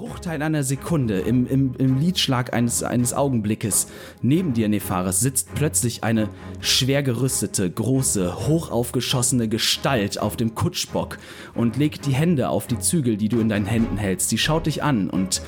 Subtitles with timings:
[0.00, 3.88] Bruchteil einer Sekunde, im, im, im Lidschlag eines, eines Augenblickes,
[4.22, 6.30] neben dir, Nefaris, sitzt plötzlich eine
[6.60, 11.18] schwer gerüstete, große, hochaufgeschossene Gestalt auf dem Kutschbock
[11.54, 14.30] und legt die Hände auf die Zügel, die du in deinen Händen hältst.
[14.30, 15.42] Sie schaut dich an und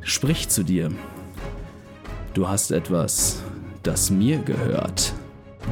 [0.00, 0.90] spricht zu dir.
[2.34, 3.40] Du hast etwas,
[3.84, 5.12] das mir gehört.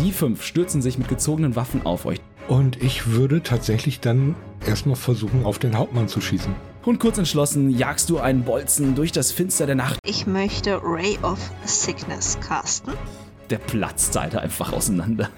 [0.01, 2.21] Die fünf stürzen sich mit gezogenen Waffen auf euch.
[2.47, 6.70] Und ich würde tatsächlich dann erstmal versuchen, auf den Hauptmann zu schießen.
[6.85, 9.99] Und kurz entschlossen jagst du einen Bolzen durch das Finster der Nacht.
[10.05, 12.95] Ich möchte Ray of Sickness casten.
[13.51, 15.29] Der platzt Seite einfach auseinander.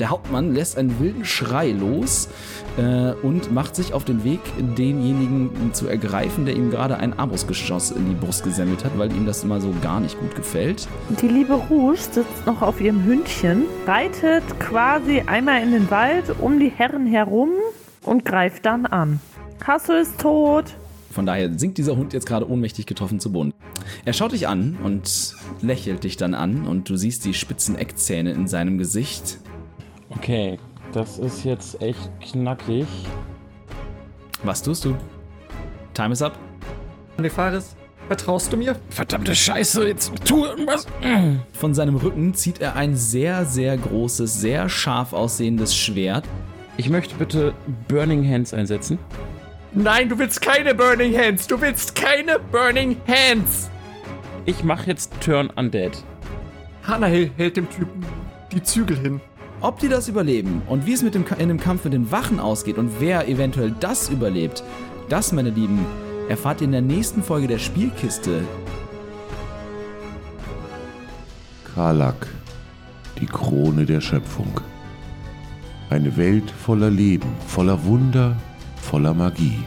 [0.00, 2.28] Der Hauptmann lässt einen wilden Schrei los
[2.76, 4.40] äh, und macht sich auf den Weg,
[4.76, 9.24] denjenigen zu ergreifen, der ihm gerade ein Armbrustgeschoss in die Brust gesammelt hat, weil ihm
[9.24, 10.86] das immer so gar nicht gut gefällt.
[11.22, 16.58] Die liebe Rouge sitzt noch auf ihrem Hündchen, reitet quasi einmal in den Wald um
[16.58, 17.50] die Herren herum
[18.02, 19.20] und greift dann an.
[19.64, 20.74] Hasso ist tot.
[21.10, 23.54] Von daher sinkt dieser Hund jetzt gerade ohnmächtig getroffen zu Boden.
[24.04, 28.32] Er schaut dich an und lächelt dich dann an und du siehst die spitzen Eckzähne
[28.32, 29.38] in seinem Gesicht.
[30.10, 30.58] Okay,
[30.92, 32.86] das ist jetzt echt knackig.
[34.42, 34.94] Was tust du?
[35.94, 36.38] Time is up.
[37.16, 37.74] Nefaris,
[38.08, 38.76] vertraust du mir?
[38.90, 40.86] Verdammte Scheiße, jetzt tu irgendwas.
[41.54, 46.24] Von seinem Rücken zieht er ein sehr, sehr großes, sehr scharf aussehendes Schwert.
[46.76, 47.54] Ich möchte bitte
[47.88, 48.98] Burning Hands einsetzen.
[49.72, 51.46] Nein, du willst keine Burning Hands.
[51.46, 53.70] Du willst keine Burning Hands.
[54.44, 56.02] Ich mache jetzt Turn Undead.
[56.86, 58.04] Hanahill hält dem Typen
[58.52, 59.20] die Zügel hin.
[59.60, 62.38] Ob die das überleben und wie es mit dem, in dem Kampf mit den Wachen
[62.38, 64.62] ausgeht und wer eventuell das überlebt,
[65.08, 65.84] das, meine Lieben,
[66.28, 68.42] erfahrt ihr in der nächsten Folge der Spielkiste.
[71.74, 72.28] Karlak,
[73.20, 74.60] die Krone der Schöpfung.
[75.90, 78.36] Eine Welt voller Leben, voller Wunder,
[78.86, 79.58] voller Magie.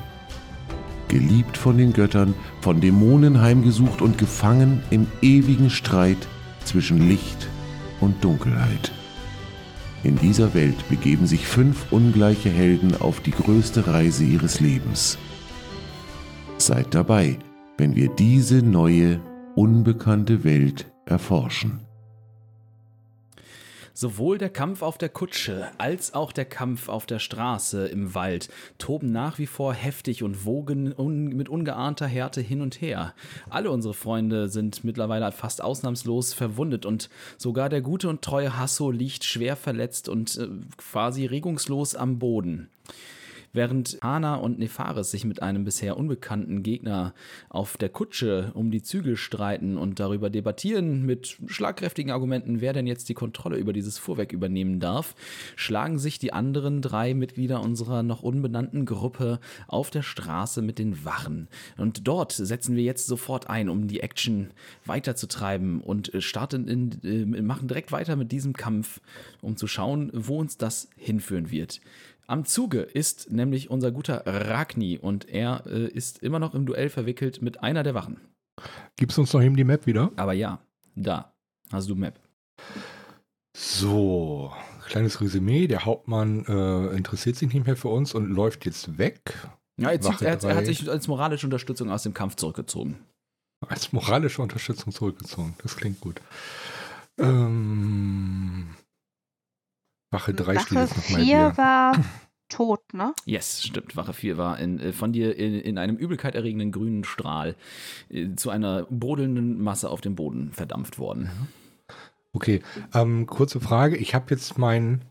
[1.09, 6.27] Geliebt von den Göttern, von Dämonen heimgesucht und gefangen im ewigen Streit
[6.63, 7.49] zwischen Licht
[7.99, 8.91] und Dunkelheit.
[10.03, 15.17] In dieser Welt begeben sich fünf ungleiche Helden auf die größte Reise ihres Lebens.
[16.57, 17.37] Seid dabei,
[17.77, 19.19] wenn wir diese neue,
[19.55, 21.88] unbekannte Welt erforschen.
[23.99, 28.47] Sowohl der Kampf auf der Kutsche als auch der Kampf auf der Straße im Wald
[28.77, 33.13] toben nach wie vor heftig und wogen un mit ungeahnter Härte hin und her.
[33.49, 38.89] Alle unsere Freunde sind mittlerweile fast ausnahmslos verwundet und sogar der gute und treue Hasso
[38.89, 42.69] liegt schwer verletzt und äh, quasi regungslos am Boden.
[43.51, 47.13] Während Hana und Nefaris sich mit einem bisher unbekannten Gegner
[47.49, 52.85] auf der Kutsche um die Zügel streiten und darüber debattieren mit schlagkräftigen Argumenten, wer denn
[52.85, 55.15] jetzt die Kontrolle über dieses Fuhrwerk übernehmen darf,
[55.55, 61.03] schlagen sich die anderen drei Mitglieder unserer noch unbenannten Gruppe auf der Straße mit den
[61.03, 61.47] Wachen.
[61.77, 64.51] Und dort setzen wir jetzt sofort ein, um die Action
[64.85, 69.01] weiterzutreiben und starten in, äh, machen direkt weiter mit diesem Kampf,
[69.41, 71.81] um zu schauen, wo uns das hinführen wird.
[72.29, 76.89] Am Zuge ist nämlich unser guter Ragni und er äh, ist immer noch im Duell
[76.89, 78.21] verwickelt mit einer der Wachen.
[78.97, 80.11] Gibst du uns noch eben die Map wieder?
[80.15, 80.59] Aber ja,
[80.95, 81.33] da
[81.71, 82.19] hast du Map.
[83.57, 84.53] So,
[84.85, 85.65] kleines Resümee.
[85.65, 89.19] Der Hauptmann äh, interessiert sich nicht mehr für uns und läuft jetzt weg.
[89.77, 92.99] Ja, er, zieht, er, hat, er hat sich als moralische Unterstützung aus dem Kampf zurückgezogen.
[93.67, 95.55] Als moralische Unterstützung zurückgezogen.
[95.63, 96.21] Das klingt gut.
[97.17, 98.67] Ähm,
[100.11, 101.57] Wache 3 steht Wache jetzt nochmal 4 hier.
[101.57, 101.97] war
[102.49, 103.13] tot, ne?
[103.25, 103.95] Yes, stimmt.
[103.95, 107.55] Wache 4 war in, äh, von dir in, in einem übelkeiterregenden grünen Strahl
[108.09, 111.29] äh, zu einer brodelnden Masse auf dem Boden verdampft worden.
[112.33, 112.61] Okay,
[112.93, 113.97] ähm, kurze Frage.
[113.97, 115.03] Ich habe jetzt meinen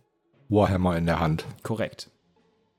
[0.49, 1.47] Warhammer in der Hand.
[1.63, 2.11] Korrekt.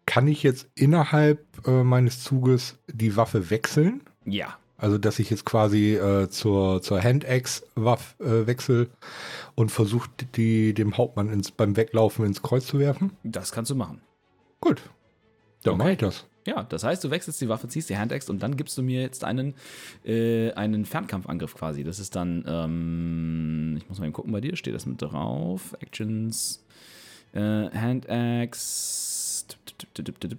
[0.05, 4.01] Kann ich jetzt innerhalb äh, meines Zuges die Waffe wechseln?
[4.25, 4.57] Ja.
[4.79, 8.89] Also, dass ich jetzt quasi äh, zur, zur Hand-Axe-Waffe äh, wechsel
[9.55, 13.11] und versuche, die dem Hauptmann ins, beim Weglaufen ins Kreuz zu werfen?
[13.23, 14.01] Das kannst du machen.
[14.61, 14.81] Gut.
[15.63, 15.77] Dann Okay.
[15.77, 16.25] mache ich das.
[16.47, 19.01] Ja, das heißt, du wechselst die Waffe, ziehst die Handaxe und dann gibst du mir
[19.01, 19.53] jetzt einen,
[20.05, 21.83] äh, einen Fernkampfangriff quasi.
[21.83, 25.75] Das ist dann, ähm, ich muss mal eben gucken, bei dir steht das mit drauf.
[25.81, 26.65] Actions,
[27.33, 29.55] äh, Handaxe.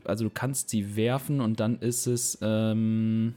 [0.04, 3.34] Also du kannst sie werfen und dann ist es, ähm,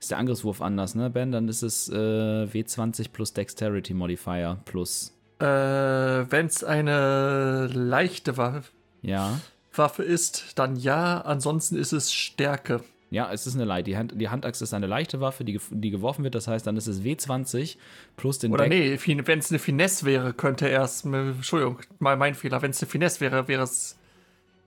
[0.00, 1.30] ist der Angriffswurf anders, ne, Ben?
[1.30, 8.62] Dann ist es äh, W20 plus Dexterity Modifier plus, Äh, Wenn es eine leichte Waffe,
[9.02, 9.38] ja.
[9.74, 11.20] Waffe ist, dann ja.
[11.20, 12.82] Ansonsten ist es Stärke.
[13.12, 13.88] Ja, es ist eine Leicht.
[13.88, 16.34] Die, Hand, die Handaxt ist eine leichte Waffe, die, die geworfen wird.
[16.36, 17.76] Das heißt, dann ist es W20
[18.16, 19.04] plus den Oder Deck.
[19.06, 21.04] nee, wenn es eine Finesse wäre, könnte erst.
[21.06, 22.62] Entschuldigung, mal mein Fehler.
[22.62, 23.96] Wenn es eine Finesse wäre, wäre es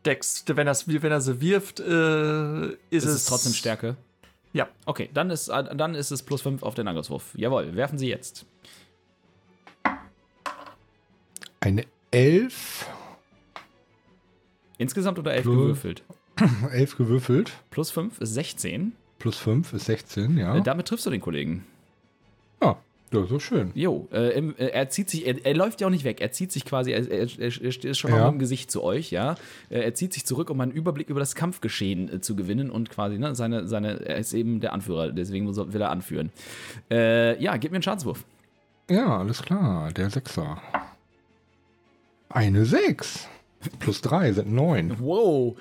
[0.06, 3.96] Dex, wenn, wenn er sie wirft, äh, ist, Ist es es trotzdem Stärke?
[4.54, 4.68] Ja.
[4.86, 7.32] Okay, dann ist, dann ist es plus 5 auf den Angriffswurf.
[7.36, 8.46] Jawohl, werfen Sie jetzt.
[11.60, 12.88] Eine 11,
[14.78, 16.04] Insgesamt oder 11 Plus- gewürfelt?
[16.72, 18.94] 11 gewürfelt, Plus 5 ist 16.
[19.20, 20.60] plus 5 ist 16, ja.
[20.60, 21.66] Damit triffst du den Kollegen.
[22.60, 22.76] Ah,
[23.14, 23.72] ja, so schön.
[23.76, 26.52] Jo, äh, äh, er zieht sich, er, er läuft ja auch nicht weg, er zieht
[26.52, 28.28] sich quasi, er, er, er ist schon Ja.
[28.28, 29.36] im Gesicht zu euch, ja.
[29.70, 32.90] Äh, Er zieht sich zurück, um einen Überblick über das Kampfgeschehen äh, zu gewinnen und
[32.90, 36.32] quasi, ne, seine, seine, er ist eben der Anführer, deswegen muss er- will er anführen.
[36.92, 38.26] Äh, ja, gib mir einen Schadenswurf.
[38.90, 40.62] Ja, alles klar, der Sechser.
[42.30, 43.28] Eine 6.
[43.80, 44.98] Plus 3 sind 9.
[45.00, 45.56] Wow.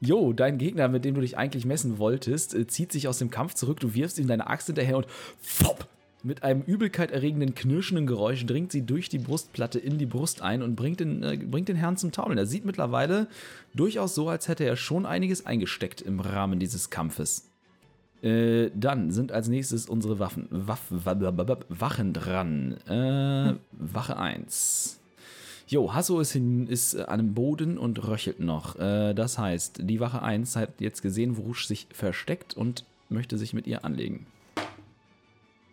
[0.00, 3.54] Jo, dein Gegner, mit dem du dich eigentlich messen wolltest, zieht sich aus dem Kampf
[3.54, 5.06] zurück, du wirfst ihm deine Axt hinterher und
[5.40, 5.86] fopp!
[6.26, 10.74] Mit einem übelkeiterregenden, knirschenden Geräusch dringt sie durch die Brustplatte in die Brust ein und
[10.74, 12.36] bringt den, äh, bringt den Herrn zum Taumeln.
[12.36, 13.28] Er sieht mittlerweile
[13.74, 17.48] durchaus so, als hätte er schon einiges eingesteckt im Rahmen dieses Kampfes.
[18.22, 22.72] Äh, dann sind als nächstes unsere Waffen, Waff, Wachen dran.
[22.88, 24.98] Äh, Wache 1.
[25.68, 28.74] Jo, Hasso ist, hin, ist an dem Boden und röchelt noch.
[28.80, 33.38] Äh, das heißt, die Wache 1 hat jetzt gesehen, wo Rouge sich versteckt und möchte
[33.38, 34.26] sich mit ihr anlegen.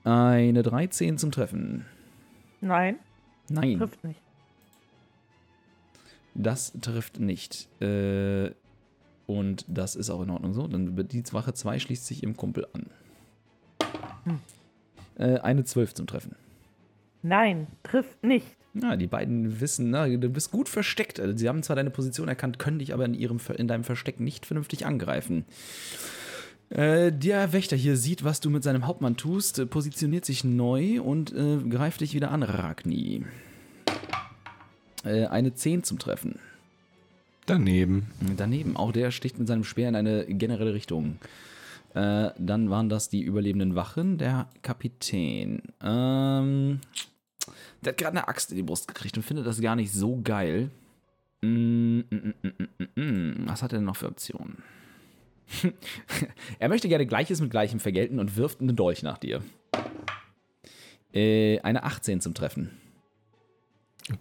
[0.03, 1.85] Eine 13 zum Treffen.
[2.61, 2.97] Nein,
[3.49, 4.19] Nein, trifft nicht.
[6.33, 7.67] das trifft nicht.
[7.81, 8.51] Äh,
[9.27, 10.67] und das ist auch in Ordnung so.
[10.67, 12.87] Dann die Wache 2 schließt sich ihrem Kumpel an.
[15.17, 16.35] Äh, eine 12 zum Treffen.
[17.21, 18.47] Nein, trifft nicht.
[18.73, 21.19] Ja, die beiden wissen, na, du bist gut versteckt.
[21.19, 24.19] Also, sie haben zwar deine Position erkannt, können dich aber in, ihrem, in deinem Versteck
[24.19, 25.45] nicht vernünftig angreifen.
[26.73, 31.01] Äh, der Wächter hier sieht, was du mit seinem Hauptmann tust, äh, positioniert sich neu
[31.01, 33.25] und äh, greift dich wieder an, Ragni.
[35.05, 36.39] Äh, eine 10 zum Treffen.
[37.45, 38.07] Daneben.
[38.37, 41.19] Daneben, auch der sticht mit seinem Speer in eine generelle Richtung.
[41.93, 45.61] Äh, dann waren das die überlebenden Wachen, der Kapitän.
[45.79, 46.79] Ähm,
[47.83, 50.21] der hat gerade eine Axt in die Brust gekriegt und findet das gar nicht so
[50.23, 50.71] geil.
[51.41, 53.47] Mm, mm, mm, mm, mm, mm.
[53.47, 54.57] Was hat er denn noch für Optionen?
[56.59, 59.41] er möchte gerne Gleiches mit Gleichem vergelten und wirft einen Dolch nach dir.
[61.13, 62.71] Äh, eine 18 zum Treffen.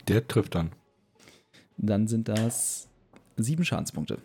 [0.09, 0.73] Der trifft dann.
[1.79, 2.89] Dann sind das
[3.37, 4.19] sieben Schadenspunkte.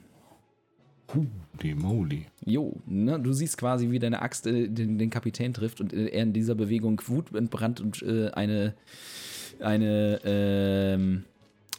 [1.61, 2.25] Die Moly.
[2.45, 6.07] Jo, ne, du siehst quasi, wie deine Axt äh, den, den Kapitän trifft und äh,
[6.07, 8.75] er in dieser Bewegung wutentbrannt und äh, eine,
[9.59, 11.23] eine, ähm,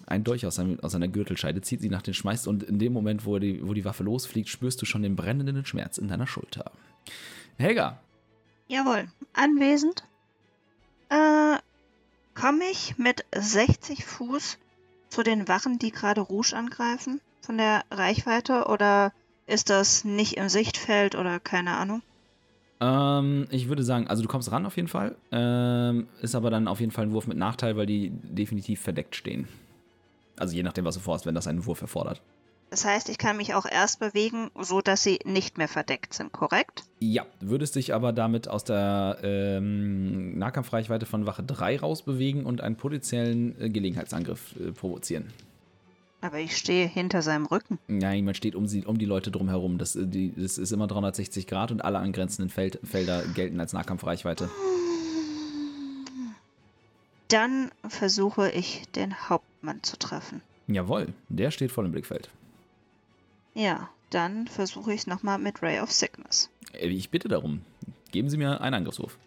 [0.08, 2.93] ein Dolch aus, seinem, aus seiner Gürtelscheide zieht, sie nach den schmeißt und in dem
[2.93, 6.26] Moment, wo die, wo die Waffe losfliegt, spürst du schon den brennenden Schmerz in deiner
[6.26, 6.70] Schulter.
[7.58, 8.00] Helga,
[8.69, 9.08] Jawohl.
[9.32, 10.05] Anwesend.
[11.08, 11.56] Äh,
[12.34, 14.58] komme ich mit 60 Fuß
[15.08, 17.20] zu den Wachen, die gerade Rouge angreifen?
[17.40, 18.66] Von der Reichweite?
[18.66, 19.12] Oder
[19.46, 22.02] ist das nicht im Sichtfeld oder keine Ahnung?
[22.81, 26.69] ähm, ich würde sagen, also du kommst ran auf jeden Fall, ähm, ist aber dann
[26.69, 29.49] auf jeden Fall ein Wurf mit Nachteil, weil die definitiv verdeckt stehen.
[30.38, 32.23] Also je nachdem, was du vorhast, wenn das einen Wurf erfordert.
[32.70, 36.32] Das heißt, ich kann mich auch erst bewegen, so dass sie nicht mehr verdeckt sind,
[36.32, 36.85] korrekt?
[37.00, 42.76] Ja, würdest dich aber damit aus der ähm, Nahkampfreichweite von Wache 3 rausbewegen und einen
[42.76, 45.32] potenziellen äh, Gelegenheitsangriff äh, provozieren.
[46.20, 47.79] Aber ich stehe hinter seinem Rücken.
[47.87, 49.79] Nein, man steht um, sie, um die Leute drumherum.
[49.79, 53.72] Das, äh, die, das ist immer 360 Grad und alle angrenzenden Feld, Felder gelten als
[53.72, 54.51] Nahkampfreichweite.
[57.29, 60.41] Dann versuche ich, den Hauptmann zu treffen.
[60.67, 62.31] Jawohl, der steht voll im Blickfeld.
[63.55, 66.49] Ja, dann versuche ich es nochmal mit Ray of Sickness.
[66.73, 67.63] Äh, Ich bitte darum,
[68.13, 69.19] geben Sie mir einen Angriffswurf.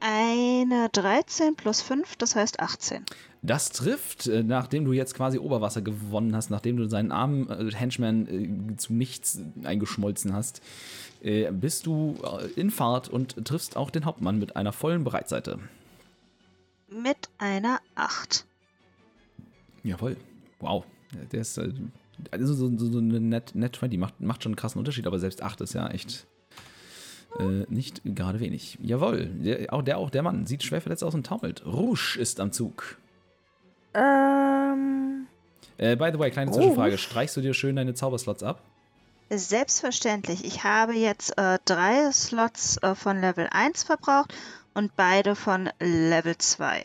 [0.00, 3.04] Eine 13 plus 5, das heißt 18.
[3.42, 7.72] Das trifft, äh, nachdem du jetzt quasi Oberwasser gewonnen hast, nachdem du seinen armen äh,
[7.72, 10.60] Henchman äh, zu nichts eingeschmolzen hast,
[11.22, 15.60] äh, bist du äh, in Fahrt und triffst auch den Hauptmann mit einer vollen Breitseite.
[16.92, 18.44] Mit einer 8.
[19.82, 20.16] Jawohl.
[20.60, 20.84] Wow.
[21.32, 21.72] Der ist äh,
[22.30, 25.18] also so, so, so eine Net, Net 20 macht, macht schon einen krassen Unterschied, aber
[25.18, 26.26] selbst 8 ist ja echt
[27.38, 28.78] äh, nicht gerade wenig.
[28.82, 29.26] Jawohl.
[29.26, 31.64] Der, auch, der, auch der Mann sieht schwer verletzt aus und taumelt.
[31.66, 32.98] Rouge ist am Zug.
[33.94, 35.26] Ähm,
[35.78, 36.96] Äh, by the way, kleine Zwischenfrage.
[36.96, 38.62] Streichst du dir schön deine Zauberslots ab?
[39.30, 40.44] Selbstverständlich.
[40.44, 44.32] Ich habe jetzt äh, drei Slots äh, von Level 1 verbraucht
[44.74, 46.82] und beide von Level 2.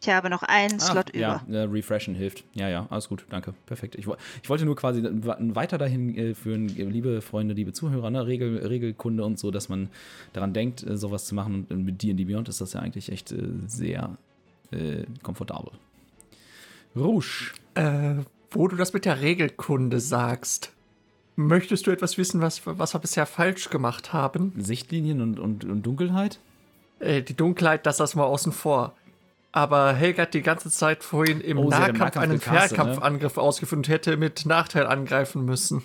[0.00, 1.58] Ich habe noch einen Slot ja, über.
[1.58, 2.44] äh, refreshen hilft.
[2.54, 3.52] Ja, ja, alles gut, danke.
[3.66, 3.96] Perfekt.
[3.96, 4.06] Ich,
[4.42, 8.24] ich wollte nur quasi weiter dahin äh, führen, äh, liebe Freunde, liebe Zuhörer, ne?
[8.26, 9.88] Regel, Regelkunde und so, dass man
[10.32, 11.66] daran denkt, äh, sowas zu machen.
[11.68, 14.16] Und mit D&D Beyond ist das ja eigentlich echt äh, sehr
[14.70, 15.72] äh, komfortabel.
[16.94, 17.52] Rouge.
[17.74, 20.72] Äh, Wo du das mit der Regelkunde sagst,
[21.34, 24.52] möchtest du etwas wissen, was, was wir bisher falsch gemacht haben?
[24.56, 26.38] Sichtlinien und, und, und Dunkelheit?
[27.00, 28.94] Äh, die Dunkelheit, das lassen wir außen vor.
[29.52, 32.38] Aber Helga hat die ganze Zeit vorhin im Oh, Nahkampf Nahkampf einen ne?
[32.40, 35.82] Fernkampfangriff ausgeführt und hätte mit Nachteil angreifen müssen.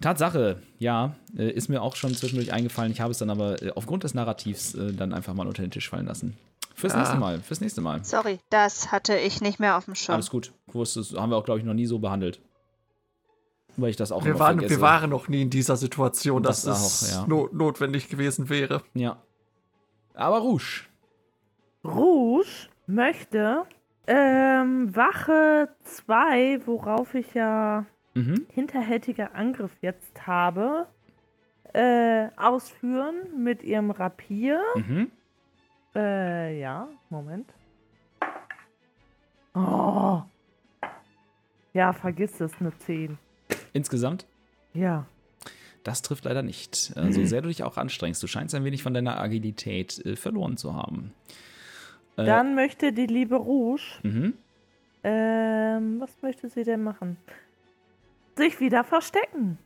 [0.00, 2.92] Tatsache, ja, äh, ist mir auch schon zwischendurch eingefallen.
[2.92, 5.88] Ich habe es dann aber äh, aufgrund des Narrativs dann einfach mal unter den Tisch
[5.88, 6.36] fallen lassen.
[6.74, 6.98] Fürs Ah.
[6.98, 8.02] nächste Mal, fürs nächste Mal.
[8.04, 10.14] Sorry, das hatte ich nicht mehr auf dem Schirm.
[10.14, 10.52] Alles gut.
[10.72, 12.40] Das haben wir auch, glaube ich, noch nie so behandelt.
[13.76, 14.76] Weil ich das auch Wir waren, vergesse.
[14.76, 17.26] wir waren noch nie in dieser Situation, dass Das es auch, ja.
[17.26, 18.82] no notwendig gewesen wäre.
[18.94, 19.16] Ja.
[20.14, 20.84] Aber Rouge.
[21.84, 23.64] Rouge möchte
[24.06, 28.46] ähm, Wache 2, worauf ich ja Mhm.
[28.52, 30.86] hinterhältiger Angriff jetzt habe,
[31.72, 34.60] äh, ausführen mit ihrem Rapier.
[34.76, 35.10] Mhm.
[35.94, 37.52] Äh, ja, Moment.
[39.54, 40.22] Oh.
[41.72, 43.18] Ja, vergiss es, eine 10.
[43.72, 44.26] Insgesamt,
[44.74, 45.06] Ja.
[45.84, 46.92] Das trifft leider nicht.
[46.96, 50.16] Äh, so sehr du dich auch anstrengst, du scheinst ein wenig von deiner Agilität äh,
[50.16, 51.12] verloren zu haben.
[52.16, 54.34] Äh, Dann möchte die liebe Rouge, Mhm.
[55.04, 57.16] ähm, was möchte sie denn machen?
[58.36, 59.58] Sich wieder verstecken.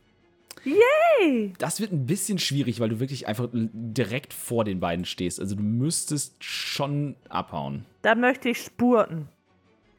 [0.65, 1.53] Yay!
[1.59, 5.39] Das wird ein bisschen schwierig, weil du wirklich einfach direkt vor den beiden stehst.
[5.39, 7.85] Also du müsstest schon abhauen.
[8.01, 9.29] Dann möchte ich spurten.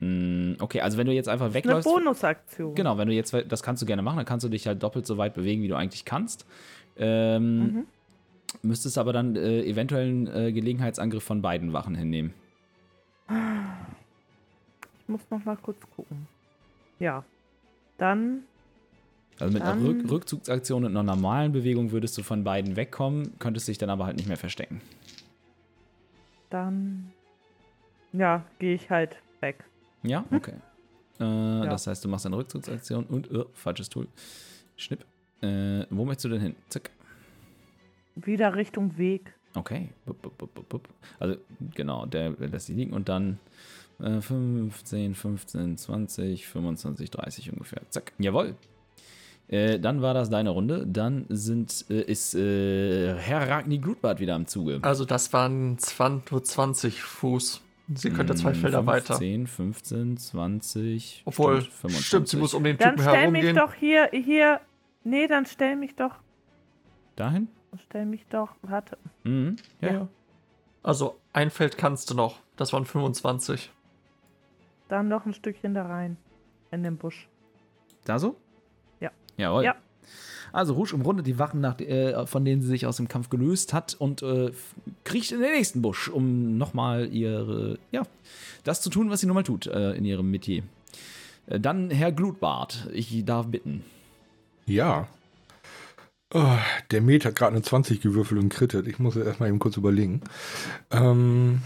[0.00, 1.88] Mm, Okay, also wenn du jetzt einfach Eine wegläufst.
[1.88, 2.75] Bonusaktion.
[2.75, 5.07] Genau, wenn du jetzt, das kannst du gerne machen, dann kannst du dich halt doppelt
[5.07, 6.47] so weit bewegen, wie du eigentlich kannst.
[6.97, 7.87] Ähm, Mhm.
[8.62, 12.33] Müsstest aber dann äh, eventuell einen äh, Gelegenheitsangriff von beiden Wachen hinnehmen.
[13.28, 16.26] Ich muss noch mal kurz gucken.
[16.99, 17.25] Ja.
[17.99, 18.45] Dann
[19.38, 23.38] Also mit einer Dann- Rück Rückzugsaktion und einer normalen Bewegung würdest du von beiden wegkommen,
[23.38, 24.81] könntest dich dann aber halt nicht mehr verstecken.
[26.50, 27.12] Dann.
[28.14, 29.62] Ja, gehe ich halt weg.
[30.09, 30.55] Ja, okay.
[31.19, 34.09] Äh, Das heißt, du machst eine Rückzugsaktion und, äh, falsches Tool.
[34.77, 35.05] Schnipp.
[35.41, 36.55] Äh, wo möchtest du denn hin?
[36.69, 36.91] Zack.
[38.17, 39.35] Wieder Richtung Weg.
[39.55, 39.91] Okay.
[40.07, 40.88] Bup, bup, bup, bup, bup.
[41.19, 41.37] Also,
[41.75, 43.38] genau, der lässt sie liegen und dann
[44.00, 47.83] äh, 15, 15, 20, 25, 30 ungefähr.
[47.91, 48.12] Zack.
[48.19, 48.55] Jawohl.
[49.49, 50.87] Äh, dann war das deine Runde.
[50.87, 54.79] Dann sind, äh, ist äh, Herr Ragni Glutbart wieder am Zuge.
[54.83, 57.62] Also das waren 20, nur 20 Fuß.
[57.95, 59.16] Sie könnte zwei Mm, Felder weiter.
[59.16, 61.23] 15, 15, 20.
[61.25, 62.07] Obwohl, stimmt, 25.
[62.07, 64.61] stimmt, sie muss um den Dann Typen stell mich doch hier, hier.
[65.04, 66.16] Nee, dann stell mich doch.
[67.16, 67.49] Dahin?
[67.87, 68.50] Stell mich doch.
[68.62, 68.99] Warte.
[69.25, 69.57] Mhm.
[69.80, 69.95] Ja, Ja.
[69.95, 70.09] ja.
[70.83, 72.40] Also ein Feld kannst du noch.
[72.57, 73.73] Das waren 25.
[74.88, 76.16] Dann noch ein Stückchen da rein.
[76.71, 77.28] In den Busch.
[78.04, 78.37] Da so?
[79.00, 79.11] Ja.
[79.37, 79.64] Jawohl.
[79.64, 79.76] Ja.
[80.52, 83.73] Also Rouge umrundet die Wachen, nach, äh, von denen sie sich aus dem Kampf gelöst
[83.73, 84.50] hat und äh,
[85.05, 88.02] kriecht in den nächsten Busch, um nochmal ihre, ja,
[88.64, 90.62] das zu tun, was sie nun mal tut äh, in ihrem Metier.
[91.47, 93.83] Äh, dann Herr Glutbart, ich darf bitten.
[94.67, 95.09] Ja.
[96.35, 96.59] Oh,
[96.90, 98.87] der Met hat gerade eine 20 gewürfelt und krittet.
[98.87, 100.21] Ich muss erstmal eben kurz überlegen.
[100.90, 101.62] Ähm,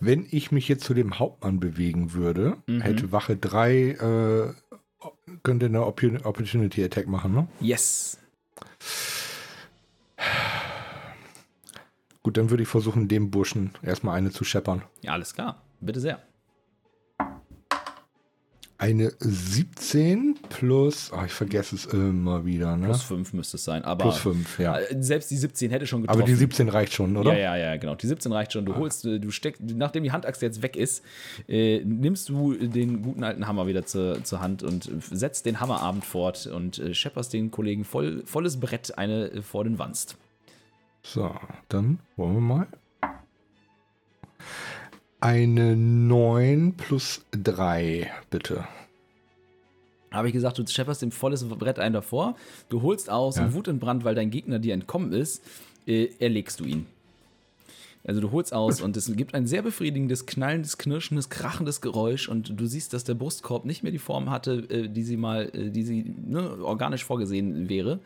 [0.00, 2.80] wenn ich mich jetzt zu dem Hauptmann bewegen würde, Mhm.
[2.80, 4.54] hätte Wache 3,
[5.42, 7.48] könnte eine Oppo- Opportunity Attack machen, ne?
[7.60, 8.18] Yes.
[12.22, 14.82] Gut, dann würde ich versuchen, dem Burschen erstmal eine zu scheppern.
[15.02, 15.62] Ja, alles klar.
[15.80, 16.20] Bitte sehr.
[18.80, 22.86] Eine 17 plus, ah, ich vergesse es immer wieder, ne?
[22.86, 23.82] Plus 5 müsste es sein.
[23.82, 24.78] Aber Plus 5, ja.
[24.78, 26.20] äh, selbst die 17 hätte schon getroffen.
[26.20, 27.32] Aber die 17 reicht schon, oder?
[27.32, 27.96] Ja, ja, ja, genau.
[27.96, 28.64] Die 17 reicht schon.
[28.64, 31.02] Du holst, äh, du steckst, nachdem die Handaxt jetzt weg ist,
[31.48, 36.04] äh, nimmst du den guten alten Hammer wieder zur, zur Hand und setzt den Hammerabend
[36.04, 40.16] fort und äh, schepperst den Kollegen voll, volles Brett eine äh, vor den Wanst.
[41.02, 41.34] So,
[41.68, 42.68] dann wollen wir mal.
[45.20, 48.64] Eine 9 plus 3, bitte.
[50.12, 52.36] Habe ich gesagt, du schepperst dem volles Brett ein davor,
[52.68, 53.44] du holst aus Ja.
[53.44, 55.42] und Wut in Brand, weil dein Gegner dir entkommen ist,
[55.86, 56.86] äh, erlegst du ihn.
[58.04, 62.58] Also du holst aus und es gibt ein sehr befriedigendes, knallendes, knirschendes, krachendes Geräusch und
[62.58, 65.70] du siehst, dass der Brustkorb nicht mehr die Form hatte, äh, die sie mal, äh,
[65.70, 67.98] die sie ne, organisch vorgesehen wäre.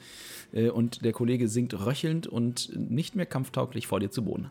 [0.53, 4.51] Äh, Und der Kollege sinkt röchelnd und nicht mehr kampftauglich vor dir zu Boden.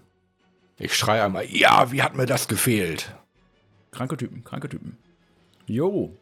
[0.82, 3.14] Ich schreie einmal, ja, wie hat mir das gefehlt?
[3.92, 4.98] Kranke Typen, kranke Typen.
[5.68, 6.16] Jo.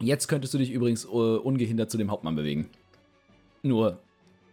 [0.00, 2.68] Jetzt könntest du dich übrigens äh, ungehindert zu dem Hauptmann bewegen.
[3.62, 3.98] Nur,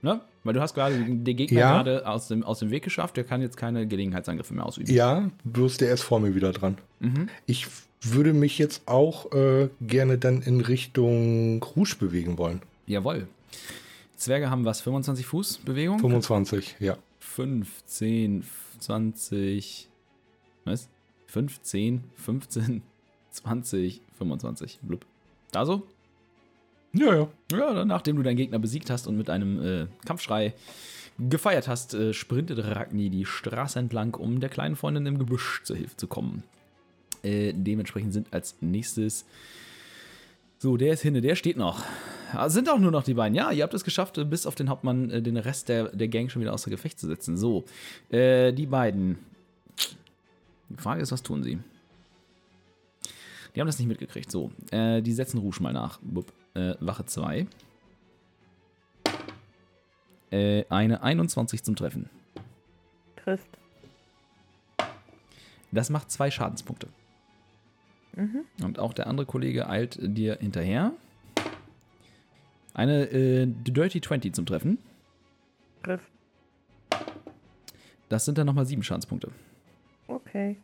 [0.02, 0.22] ne?
[0.44, 1.72] Weil du hast gerade den Gegner Ja.
[1.82, 4.92] gerade aus dem, aus dem Weg geschafft, der kann jetzt keine Gelegenheitsangriffe mehr ausüben.
[4.92, 6.78] Ja, bloß der ist vor mir wieder dran.
[7.00, 7.28] Mhm.
[7.48, 7.68] Ich
[8.02, 12.62] würde mich jetzt auch äh, gerne dann in Richtung Rouge bewegen wollen.
[12.88, 13.28] Jawohl.
[14.16, 14.82] Zwerge haben was?
[14.82, 16.00] 25 Fuß Bewegung?
[16.00, 16.98] 25, ja.
[17.20, 18.44] 15,
[18.82, 19.88] 20.
[20.66, 20.90] Was?
[21.28, 22.82] 15, 15,
[23.32, 24.80] 20, 25.
[24.82, 25.06] Blub.
[25.54, 25.88] Also,
[26.94, 27.28] Ja, ja.
[27.52, 30.54] Ja, dann, nachdem du deinen Gegner besiegt hast und mit einem äh, Kampfschrei
[31.18, 35.78] gefeiert hast, äh, sprintet Ragni die Straße entlang, um der kleinen Freundin im Gebüsch zur
[35.78, 36.44] Hilfe zu kommen.
[37.24, 39.26] Äh, dementsprechend sind als nächstes.
[40.58, 41.84] So, der ist hinne, der steht noch.
[42.34, 43.36] Ah, sind auch nur noch die beiden.
[43.36, 46.08] Ja, ihr habt es geschafft, äh, bis auf den Hauptmann äh, den Rest der, der
[46.08, 47.38] Gang schon wieder außer Gefecht zu setzen.
[47.38, 47.66] So,
[48.10, 49.18] äh, die beiden.
[50.70, 51.60] Die Frage ist, was tun sie?
[53.54, 54.32] Die haben das nicht mitgekriegt.
[54.32, 56.00] So, äh, die setzen Rouge mal nach.
[56.02, 56.32] Bup.
[56.54, 57.48] Äh, Wache 2.
[60.32, 62.10] Äh, eine 21 zum Treffen.
[63.18, 63.58] Trifft.
[65.72, 66.88] Das macht zwei Schadenspunkte.
[68.62, 70.92] Und auch der andere Kollege eilt dir hinterher.
[72.74, 74.78] Eine äh, Dirty 20 zum Treffen.
[75.84, 76.12] Trifft.
[78.10, 79.30] Das sind dann nochmal sieben Schadenspunkte.
[80.08, 80.58] Okay.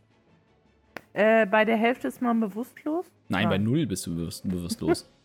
[1.13, 3.05] Äh, bei der Hälfte ist man bewusstlos?
[3.29, 3.49] Nein, Ah.
[3.49, 5.07] bei null bist du bewusst, bewusstlos.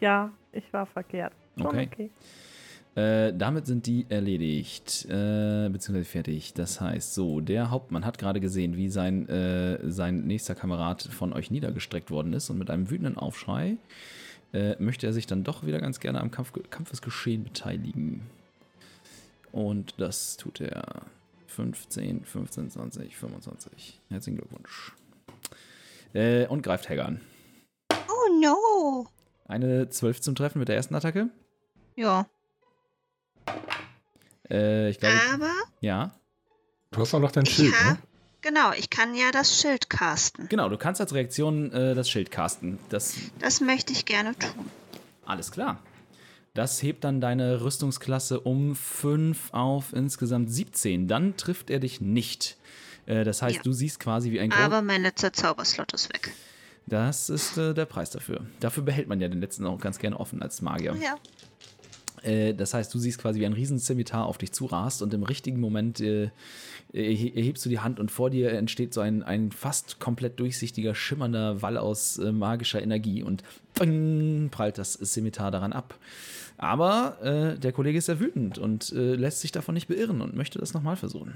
[0.00, 1.34] Ja, ich war verkehrt.
[1.58, 1.88] Schon Okay.
[1.92, 2.10] okay.
[2.94, 6.54] Äh, damit sind die erledigt, äh, beziehungsweise fertig.
[6.54, 11.32] Das heißt, so, der Hauptmann hat gerade gesehen, wie sein, äh, sein nächster Kamerad von
[11.34, 13.76] euch niedergestreckt worden ist und mit einem wütenden Aufschrei
[14.52, 18.22] äh, möchte er sich dann doch wieder ganz gerne am Kampf, Kampfesgeschehen beteiligen.
[19.52, 21.02] Und das tut er
[21.48, 24.00] 15, 15, 20, 25.
[24.08, 24.92] Herzlichen Glückwunsch.
[26.12, 27.20] Äh, und greift Helga an.
[27.92, 29.08] Oh no.
[29.46, 31.28] Eine 12 zum Treffen mit der ersten Attacke.
[31.96, 32.26] Ja.
[34.48, 36.14] Äh, ich glaube, Aber ja.
[36.92, 37.98] Du hast auch noch dein Schild, ne?
[38.42, 40.48] Genau, ich kann ja das Schild casten.
[40.48, 42.78] Genau, du kannst als Reaktion äh, das Schild casten.
[42.88, 44.70] Das, Das möchte ich gerne tun.
[45.24, 45.82] alles klar.
[46.54, 51.06] Das hebt dann deine Rüstungsklasse um 5 auf insgesamt 17.
[51.06, 52.56] Dann trifft er dich nicht.
[53.06, 53.62] Äh, das heißt, Ja.
[53.62, 56.32] du siehst quasi wie ein Aber mein letzter Zauberslot ist weg.
[56.86, 58.46] Das ist äh, der Preis dafür.
[58.58, 60.96] Dafür behält man ja den letzten auch ganz gerne offen als Magier.
[61.00, 61.14] Ja.
[62.22, 65.22] Äh, das heißt, du siehst quasi wie ein riesen Scimitar auf dich zurast und im
[65.22, 66.30] richtigen Moment äh,
[66.92, 70.94] erhe- erhebst du die Hand und vor dir entsteht so ein, ein fast komplett durchsichtiger,
[70.94, 73.42] schimmernder Wall aus äh, magischer Energie und
[73.74, 75.98] bang, prallt das Scimitar daran ab.
[76.58, 80.36] Aber äh, der Kollege ist sehr wütend und äh, lässt sich davon nicht beirren und
[80.36, 81.34] möchte das nochmal versuchen.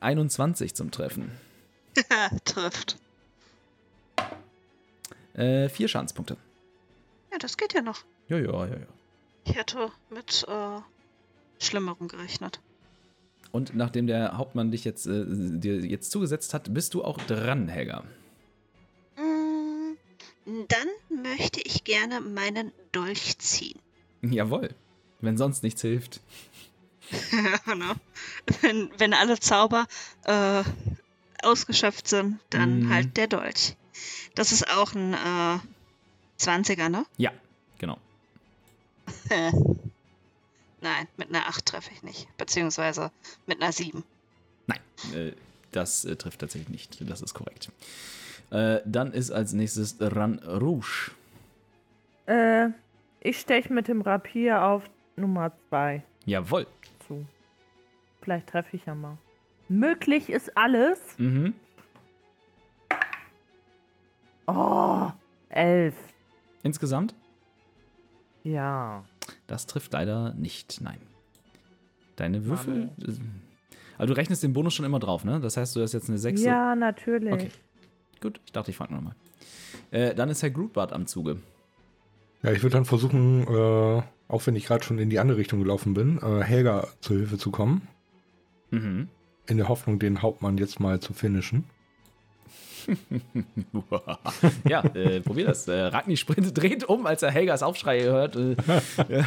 [0.00, 1.30] 21 zum Treffen.
[2.44, 2.96] Trifft.
[5.34, 6.36] Äh, vier Schadenspunkte.
[7.42, 8.04] Ja, das geht ja noch.
[8.28, 8.86] Ja, ja, ja, ja.
[9.44, 10.80] Ich hätte mit äh,
[11.64, 12.60] Schlimmerem gerechnet.
[13.50, 17.66] Und nachdem der Hauptmann dich jetzt, äh, dir jetzt zugesetzt hat, bist du auch dran,
[17.68, 18.04] Helga.
[19.16, 19.94] Mm,
[20.68, 20.88] Dann
[21.22, 23.78] möchte ich gerne meinen Dolch ziehen.
[24.22, 24.70] Jawohl.
[25.20, 26.20] Wenn sonst nichts hilft.
[27.66, 27.96] ne?
[28.60, 29.86] wenn, wenn alle Zauber
[30.24, 30.62] äh,
[31.42, 32.90] ausgeschöpft sind, dann Mhm.
[32.94, 33.76] halt der Dolch.
[34.36, 35.58] Das ist auch ein äh,
[36.42, 37.04] 20er, ne?
[37.16, 37.30] Ja,
[37.78, 37.98] genau.
[40.80, 42.28] Nein, mit einer 8 treffe ich nicht.
[42.36, 43.10] Beziehungsweise
[43.46, 44.02] mit einer 7.
[44.66, 44.80] Nein,
[45.14, 45.32] äh,
[45.70, 47.08] das äh, trifft tatsächlich nicht.
[47.08, 47.70] Das ist korrekt.
[48.50, 51.12] Äh, dann ist als nächstes Ran Rouge.
[52.26, 52.68] Äh,
[53.20, 54.82] ich steche mit dem Rapier auf
[55.16, 56.66] Nummer 2 Jawohl.
[57.06, 57.24] zu.
[58.20, 59.16] Vielleicht treffe ich ja mal.
[59.68, 60.98] Möglich ist alles.
[61.18, 61.54] Mhm.
[64.46, 65.10] Oh,
[65.48, 65.94] elf.
[66.62, 67.14] Insgesamt?
[68.44, 69.04] Ja.
[69.46, 70.80] Das trifft leider nicht.
[70.80, 70.98] Nein.
[72.16, 72.90] Deine Würfel.
[73.00, 73.12] äh,
[73.98, 75.40] Also du rechnest den Bonus schon immer drauf, ne?
[75.40, 76.42] Das heißt, du hast jetzt eine 6.
[76.42, 77.32] Ja, natürlich.
[77.32, 77.50] Okay.
[78.20, 79.14] Gut, ich dachte, ich frage nochmal.
[79.90, 81.38] Äh, dann ist Herr Grootbart am Zuge.
[82.42, 85.60] Ja, ich würde dann versuchen, äh, auch wenn ich gerade schon in die andere Richtung
[85.60, 87.86] gelaufen bin, äh, Helga zur Hilfe zu kommen.
[88.70, 89.08] Mhm.
[89.46, 91.64] In der Hoffnung, den Hauptmann jetzt mal zu finishen.
[94.68, 95.66] ja, äh, probier das.
[95.68, 98.36] Äh, Ragni sprintet, dreht um, als er Helgas Aufschrei hört.
[98.36, 98.52] Äh,
[99.08, 99.22] äh,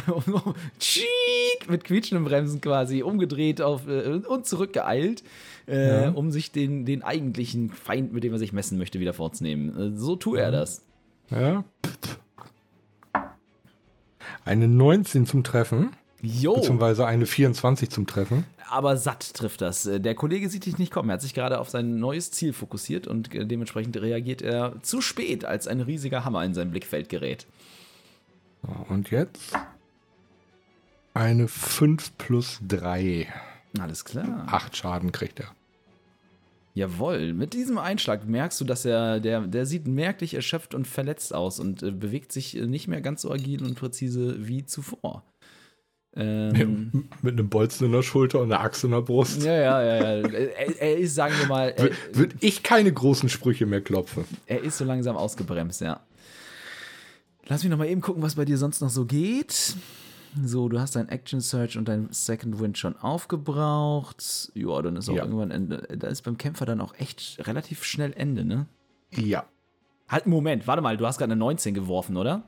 [1.68, 5.22] mit quietschenden Bremsen quasi umgedreht auf, äh, und zurückgeeilt,
[5.68, 6.10] äh, Ja.
[6.10, 9.94] um sich den, den eigentlichen Feind, mit dem er sich messen möchte, wieder vorzunehmen.
[9.94, 10.82] Äh, so tut er das.
[11.30, 11.64] Ja.
[14.44, 15.90] Eine 19 zum Treffen,
[16.22, 18.44] Jo, beziehungsweise eine 24 zum Treffen.
[18.70, 19.86] aber satt trifft das.
[19.86, 21.10] Äh, Der Kollege sieht dich nicht kommen.
[21.10, 25.00] Er hat sich gerade auf sein neues Ziel fokussiert und äh, dementsprechend reagiert er zu
[25.00, 27.46] spät, als ein riesiger Hammer in sein Blickfeld gerät.
[28.88, 29.52] Und jetzt
[31.14, 33.28] eine 5 plus 3.
[33.78, 34.46] Alles klar.
[34.50, 35.48] 8 Schaden kriegt er.
[36.74, 41.34] Jawohl, mit diesem Einschlag merkst du, dass er, der, der sieht merklich erschöpft und verletzt
[41.34, 45.22] aus und äh, bewegt sich nicht mehr ganz so agil und präzise wie zuvor.
[46.16, 49.42] Ähm, Mit einem Bolzen in der Schulter und einer Axt in der Brust.
[49.42, 50.28] ja, ja, ja, ja.
[50.28, 54.24] Er, er ist, sagen wir mal, er, Würde ich keine großen Sprüche mehr klopfen.
[54.46, 56.00] er ist so langsam ausgebremst, ja.
[57.48, 59.76] Lass mich noch mal eben gucken, was bei dir sonst noch so geht.
[60.42, 64.50] So, du hast dein Action Search und dein Second Wind schon aufgebraucht.
[64.54, 65.22] Ja, dann ist auch Ja.
[65.24, 65.86] irgendwann Ende.
[65.98, 68.66] Da ist beim Kämpfer dann auch echt relativ schnell Ende, ne?
[69.14, 69.44] Ja.
[70.08, 72.42] Halt, Moment, warte mal, du hast gerade eine 19 geworfen, oder?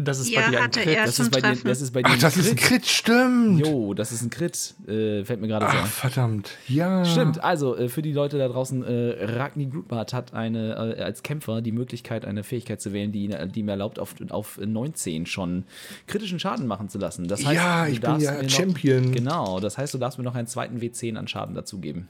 [0.00, 0.96] Das ist Ja, bei dir ein Crit.
[0.96, 3.66] Das ist, bei dir, das ist bei dir Ach, das ist ein Crit, stimmt.
[3.66, 4.74] Jo, das ist ein Crit.
[4.86, 5.88] Äh, fällt mir gerade so Ach, ein.
[5.88, 6.50] verdammt.
[6.68, 7.04] Ja.
[7.04, 11.24] Stimmt, also äh, für die Leute da draußen, äh, Ragni Glutbart hat eine, äh, als
[11.24, 15.64] Kämpfer die Möglichkeit, eine Fähigkeit zu wählen, die, die ihm erlaubt, auf, auf 19 schon
[16.06, 17.26] kritischen Schaden machen zu lassen.
[17.26, 19.10] Das heißt, Ja, du ich bin darfst ja mir noch, Champion.
[19.12, 22.08] Genau, das heißt, du darfst mir noch einen zweiten W10 an Schaden dazugeben.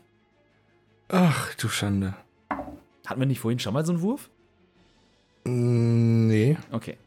[1.09, 2.13] Ach, du Schande.
[3.07, 4.29] Hatten wir nicht vorhin schon mal so einen Wurf?
[5.45, 6.99] Mm, Nee, Okay,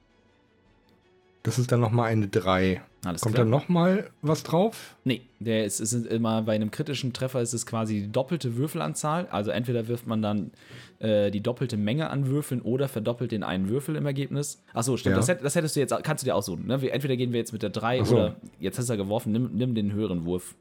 [1.44, 2.82] das ist dann nochmal eine 3.
[3.04, 3.46] alles Kommt klar.
[3.46, 4.96] da nochmal was drauf?
[5.04, 9.28] Nee, der ist, ist immer bei einem kritischen Treffer ist es quasi die doppelte Würfelanzahl.
[9.32, 10.52] Also entweder wirft man dann
[11.00, 14.64] äh, die doppelte Menge an Würfeln oder verdoppelt den einen Würfel im Ergebnis.
[14.74, 15.14] Achso, stimmt.
[15.14, 15.18] Ja.
[15.18, 16.68] Das, hätt- das hättest du jetzt, kannst du dir aussuchen.
[16.68, 16.76] Ne?
[16.92, 18.16] Entweder gehen wir jetzt mit der 3 Ach so.
[18.16, 20.56] oder jetzt hast du ja geworfen, nimm, nimm den höheren Wurf.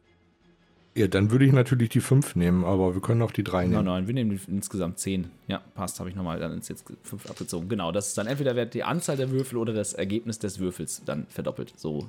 [0.97, 3.71] Ja, dann würde ich natürlich die 5 nehmen, aber wir können auch die 3 Nein,
[3.71, 3.85] nehmen.
[3.85, 5.31] nein, wir nehmen insgesamt 10.
[5.47, 7.69] Ja, passt, habe ich nochmal dann ist jetzt 5 abgezogen.
[7.69, 11.03] Genau, das ist dann entweder wird die Anzahl der Würfel oder das Ergebnis des Würfels
[11.05, 11.75] dann verdoppelt.
[11.77, 12.09] So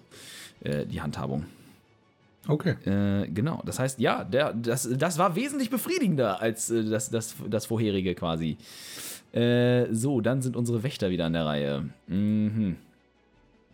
[0.62, 1.46] äh, die Handhabung.
[2.48, 2.72] Okay.
[2.86, 7.36] Äh, genau, das heißt, ja, der, das, das war wesentlich befriedigender als äh, das, das,
[7.48, 8.58] das vorherige quasi.
[9.32, 11.90] Äh, so, dann sind unsere Wächter wieder an der Reihe.
[12.08, 12.78] Mhm.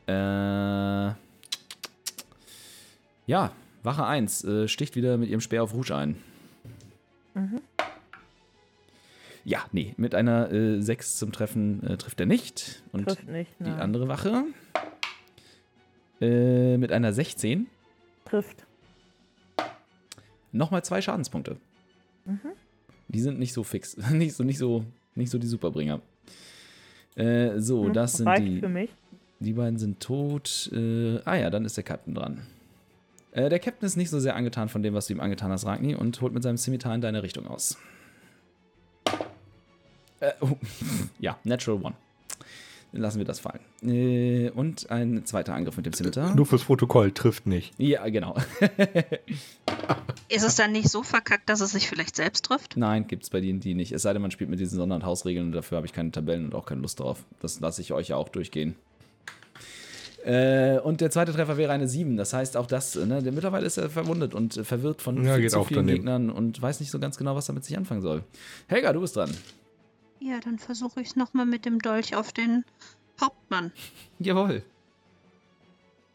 [0.06, 1.14] Äh,
[3.26, 3.52] ja,
[3.88, 6.18] Wache 1 äh, sticht wieder mit ihrem Speer auf Rouge ein.
[9.46, 12.84] Ja, nee, mit einer äh, 6 zum Treffen äh, trifft er nicht.
[12.92, 13.80] Und Trifft nicht, die nein.
[13.80, 14.44] andere Wache
[16.20, 17.68] äh, mit einer 16
[18.26, 18.66] Trifft.
[20.52, 21.56] Nochmal zwei Schadenspunkte.
[22.26, 22.40] Mhm.
[23.08, 23.96] Die sind nicht so fix.
[24.12, 24.84] nicht, so, nicht, so,
[25.16, 26.02] nicht so die Superbringer.
[27.16, 28.60] Äh, so, Hm, das sind die.
[28.60, 28.90] für mich.
[29.40, 30.70] Die beiden sind tot.
[30.74, 32.42] Äh, ah ja, dann ist der Captain dran.
[33.38, 35.66] Äh, der Captain ist nicht so sehr angetan von dem, was du ihm angetan hast,
[35.66, 37.78] Ragni, und holt mit seinem Scimitar in deine Richtung aus.
[40.20, 40.58] Äh, oh.
[41.20, 41.96] ja, Natural One.
[42.94, 43.60] Dann lassen wir das fallen.
[43.84, 46.36] Äh, und ein zweiter Angriff mit dem Scimitar.
[46.36, 47.76] Nur fürs Protokoll trifft nicht.
[47.78, 48.36] Ja, genau.
[50.30, 52.76] Ist es dann nicht so verkackt, dass es sich vielleicht selbst trifft?
[52.76, 53.92] Nein, gibt es bei D&D nicht.
[53.92, 56.10] Es sei denn, man spielt mit diesen Sonder- und Hausregeln und dafür habe ich keine
[56.10, 57.24] Tabellen und auch keine Lust drauf.
[57.40, 58.76] Das lasse ich euch ja auch durchgehen.
[60.24, 62.18] Äh, und der zweite Treffer wäre eine 7.
[62.18, 65.36] Das heißt, auch das, ne, der mittlerweile ist er verwundet und äh, verwirrt von Ja,
[65.36, 65.98] viel zu auch vielen daneben.
[66.06, 68.24] Gegnern und weiß nicht so ganz genau, was damit sich anfangen soll.
[68.68, 69.32] Helga, du bist dran.
[70.20, 72.66] Ja, dann versuche ich es nochmal mit dem Dolch auf den
[73.22, 73.72] Hauptmann.
[74.20, 74.64] Jawohl.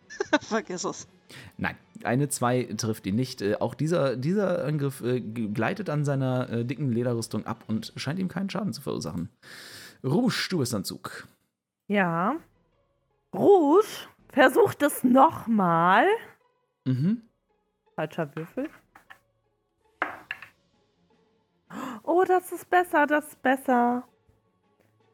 [0.43, 1.07] Vergiss es.
[1.57, 3.41] Nein, eine 2 trifft ihn nicht.
[3.41, 8.19] Äh, auch dieser, dieser Angriff äh, gleitet an seiner äh, dicken Lederrüstung ab und scheint
[8.19, 9.31] ihm keinen Schaden zu verursachen.
[10.05, 11.27] Rouge, du bist an Zug.
[11.89, 12.37] Ja.
[13.35, 13.87] Rouge
[14.33, 16.07] versucht es nochmal.
[16.85, 17.23] Mhm.
[17.95, 18.69] Falscher Würfel.
[22.03, 24.05] Oh, das ist besser, das ist besser.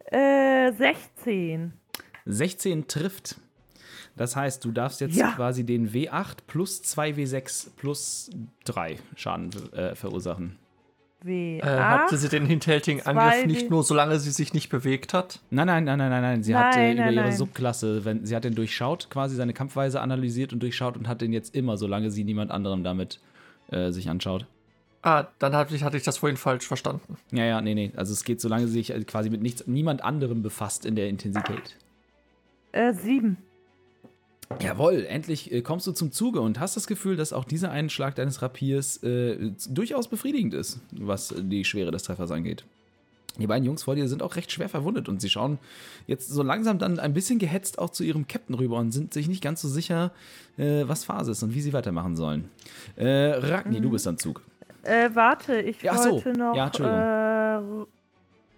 [0.07, 1.72] Äh, 16.
[2.24, 3.40] 16 trifft.
[4.16, 5.33] Das heißt, du darfst jetzt Ja.
[5.33, 8.31] quasi den W8 plus 2 W6 plus
[8.64, 10.59] 3 Schaden äh, verursachen.
[11.22, 11.59] W.
[11.59, 15.40] Äh, hatte sie den hinterhältigen Angriff nicht nur, solange sie sich nicht bewegt hat?
[15.50, 16.42] Nein, nein, nein, nein, nein, nein.
[16.42, 17.37] Sie hat äh, Nein, über nein, ihre nein.
[17.37, 21.33] Subklasse, wenn, sie hat den durchschaut, quasi seine Kampfweise analysiert und durchschaut und hat den
[21.33, 23.20] jetzt immer, solange sie niemand anderem damit
[23.70, 24.46] äh, sich anschaut.
[25.02, 27.16] Ah, dann hatte ich, hatte ich das vorhin falsch verstanden.
[27.33, 27.92] Ja, ja, nee, nee.
[27.96, 31.09] Also es geht, solange sie sich äh, quasi mit nichts, niemand anderem befasst in der
[31.09, 31.76] Intensität.
[32.72, 33.37] Äh, 7.
[34.61, 38.14] Jawohl, endlich äh, kommst du zum Zuge und hast das Gefühl, dass auch dieser Einschlag
[38.14, 42.64] deines Rapiers äh, durchaus befriedigend ist, was die Schwere des Treffers angeht.
[43.38, 45.58] Die beiden Jungs vor dir sind auch recht schwer verwundet und sie schauen
[46.08, 49.28] jetzt so langsam dann ein bisschen gehetzt auch zu ihrem Captain rüber und sind sich
[49.28, 50.11] nicht ganz so sicher,
[50.56, 52.48] äh, was Phase ist und wie sie weitermachen sollen.
[52.96, 54.42] Äh, Ragni, du bist am Zug.
[54.82, 56.12] Äh, warte, ich Ja, so.
[56.12, 57.62] wollte noch Ja, äh,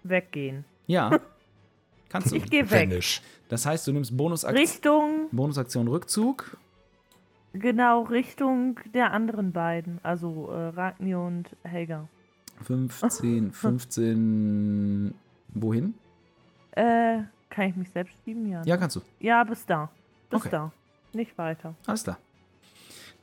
[0.03, 0.65] weggehen.
[0.87, 1.19] Ja,
[2.09, 2.37] kannst du.
[2.37, 2.89] Ich gehe weg.
[2.89, 3.21] Vanish.
[3.51, 6.55] Das heißt, du nimmst Bonusaktion, Richtung, Bonusaktion Rückzug.
[7.51, 9.99] genau, Richtung der anderen beiden.
[10.03, 12.07] Also äh, Ragni und Helga.
[12.63, 15.13] 15, 15.
[15.53, 15.95] Wohin?
[16.71, 18.49] Äh, kann ich mich selbst schieben?
[18.49, 18.61] Ja.
[18.63, 19.01] Ja, kannst du.
[19.19, 19.89] Ja, bis da.
[20.29, 20.49] Bis Okay.
[20.49, 20.71] da.
[21.11, 21.75] Nicht weiter.
[21.85, 22.17] Alles klar.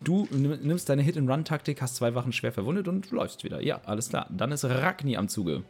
[0.03, 3.63] Du nimm- nimmst deine Hit-and-Run-Taktik, hast zwei Wachen schwer verwundet und läufst wieder.
[3.63, 4.27] Ja, alles klar.
[4.29, 5.63] Dann ist Ragni am Zuge.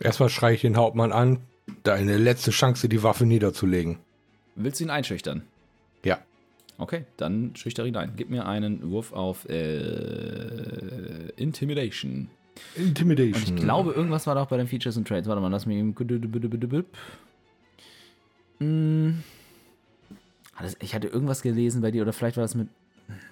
[0.00, 1.40] Erstmal schreie ich den Hauptmann an.
[1.82, 3.98] Deine letzte Chance, die Waffe niederzulegen.
[4.54, 5.42] Willst du ihn einschüchtern?
[6.04, 6.18] Ja.
[6.78, 8.12] Okay, dann schüchtern ihn ein.
[8.16, 12.28] Gib mir einen Wurf auf äh, Intimidation.
[12.74, 13.50] Intimidation.
[13.50, 15.26] Und ich glaube, irgendwas war da auch bei den Features und Trades.
[15.28, 15.94] Warte mal, lass mich eben.
[18.58, 19.22] Hm.
[20.80, 22.68] Ich hatte irgendwas gelesen bei dir, oder vielleicht war das mit.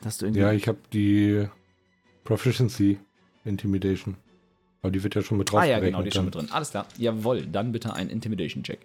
[0.03, 0.40] Dass du irgendwie.
[0.40, 1.49] Ja, ich habe die
[2.25, 2.99] Proficiency
[3.44, 4.16] Intimidation.
[4.85, 6.49] Aber die wird ja schon mit drauf ah ja, genau, die ist schon mit drin.
[6.51, 6.85] Alles klar.
[6.99, 8.81] Jawohl, dann bitte ein Intimidation-Check.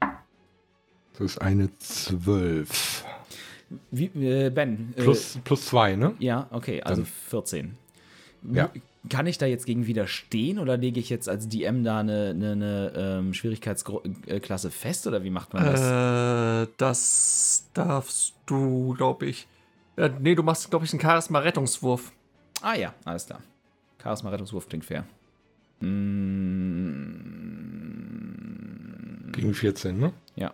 [0.00, 3.04] Das ist eine 12.
[3.92, 4.94] Wie, äh, Ben.
[4.96, 6.14] äh, Plus, plus 2, ne?
[6.18, 7.76] Ja, okay, also Dann- 14.
[8.42, 8.56] 14.
[8.56, 8.70] Ja.
[9.08, 12.52] Kann ich da jetzt gegen widerstehen oder lege ich jetzt als DM da eine, eine,
[12.52, 16.66] eine ähm, Schwierigkeitsklasse fest oder wie macht man das?
[16.66, 19.46] Äh, das darfst du, glaube ich.
[19.96, 22.10] Äh, nee, du machst, glaube ich, einen Charisma-Rettungswurf.
[22.60, 23.40] Ah ja, alles klar.
[24.02, 25.04] Charisma-Rettungswurf klingt fair.
[25.80, 27.32] Mm,
[29.32, 30.12] Gegen 14, ne?
[30.36, 30.52] ja.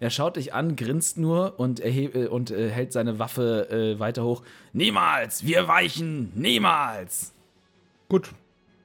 [0.00, 3.98] Er schaut dich an, grinst nur und, erheb, äh, und äh, hält seine Waffe äh,
[3.98, 4.42] weiter hoch.
[4.72, 5.46] Niemals!
[5.46, 6.32] Wir weichen!
[6.34, 7.32] Niemals!
[8.08, 8.32] Gut.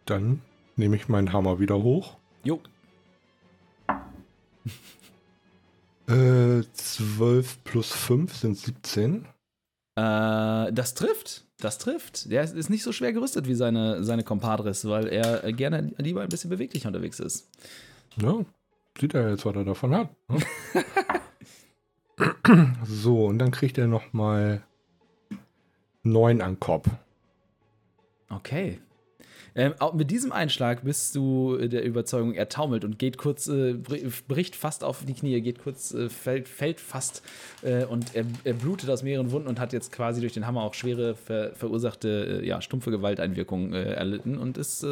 [0.06, 0.42] Dann
[0.76, 2.18] nehme ich meinen Hammer wieder hoch.
[2.44, 2.62] Jo,
[6.08, 9.26] Äh, 12 plus 5 sind 17.
[10.00, 11.46] Äh, das trifft.
[11.60, 12.32] Das trifft.
[12.32, 16.22] Der ist- nicht so schwer gerüstet wie seine, seine Compadres, weil er äh, gerne lieber
[16.22, 17.50] ein bisschen beweglicher unterwegs ist.
[18.22, 18.46] Ja,
[19.00, 20.10] sieht er jetzt, was er davon hat.
[20.30, 20.40] Ne?
[22.86, 24.62] so, und dann kriegt er noch mal
[26.04, 26.88] 9 an Kopf.
[28.30, 28.80] Okay.
[29.60, 33.48] Ähm, auch mit diesem Einschlag bist du äh, der Überzeugung, er taumelt und geht kurz,
[33.50, 33.98] äh, br-
[34.30, 37.24] bricht fast auf die Knie, geht kurz, äh, fällt, fällt fast
[37.62, 40.62] äh, und er, er blutet aus mehreren Wunden und hat jetzt quasi durch den Hammer
[40.62, 44.86] auch schwere ver, verursachte, äh, ja, stumpfe Gewalteinwirkungen äh, erlitten und ist,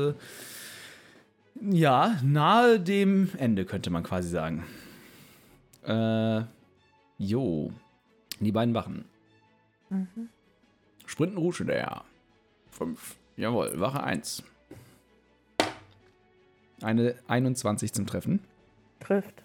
[1.61, 4.65] ja, nahe dem Ende, könnte man quasi sagen.
[5.85, 6.41] Äh,
[7.17, 7.71] jo.
[8.41, 9.05] Die beiden Wachen.
[9.89, 10.27] Mhm.
[11.05, 12.03] Sprinten Rouge der.
[12.69, 13.15] Fünf.
[13.37, 14.43] Jawohl, Wache 1.
[16.81, 18.39] Eine 21 zum Treffen.
[18.99, 19.43] Trifft.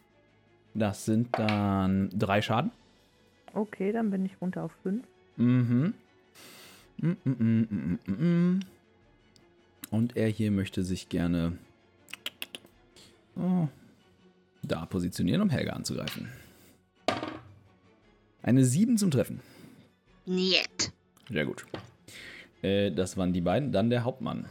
[0.74, 2.70] Das sind dann drei Schaden.
[3.54, 5.04] Okay, dann bin ich runter auf 5.
[5.36, 5.94] Mhm.
[6.98, 8.60] Mm, mm, mm, mm, mm, mm.
[9.90, 11.58] Und er hier möchte sich gerne
[13.36, 13.68] oh,
[14.62, 16.28] da positionieren, um Helga anzugreifen.
[18.42, 19.40] Eine 7 zum Treffen.
[20.24, 20.92] Niet.
[21.28, 21.66] Sehr gut.
[22.62, 23.72] Äh, das waren die beiden.
[23.72, 24.46] Dann der Hauptmann.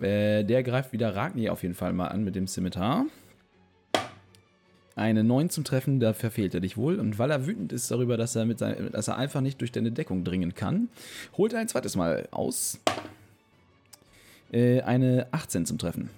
[0.00, 3.06] Äh, der greift wieder Ragni auf jeden Fall mal an mit dem Scimitar.
[4.96, 6.98] Eine 9 zum Treffen, da verfehlt er dich wohl.
[6.98, 9.72] Und weil er wütend ist darüber, dass er, mit sein, dass er einfach nicht durch
[9.72, 10.88] deine Deckung dringen kann,
[11.36, 12.78] holt er ein zweites Mal aus.
[14.52, 16.10] Äh, eine 18 zum Treffen.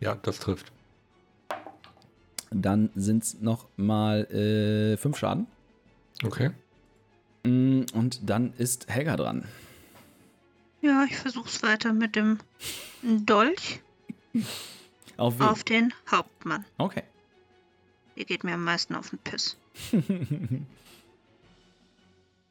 [0.00, 0.72] Ja, das trifft.
[2.50, 4.26] Dann sind es nochmal
[4.98, 5.46] 5 Schaden.
[6.24, 6.50] Okay.
[7.44, 9.44] Mm, Und dann ist Helga dran.
[10.86, 12.38] Ja, ich versuch's weiter mit dem
[13.02, 13.80] Dolch
[15.16, 16.64] Auf auf den Hauptmann.
[16.78, 17.02] Okay.
[18.16, 19.56] Der geht mir am meisten auf den Piss.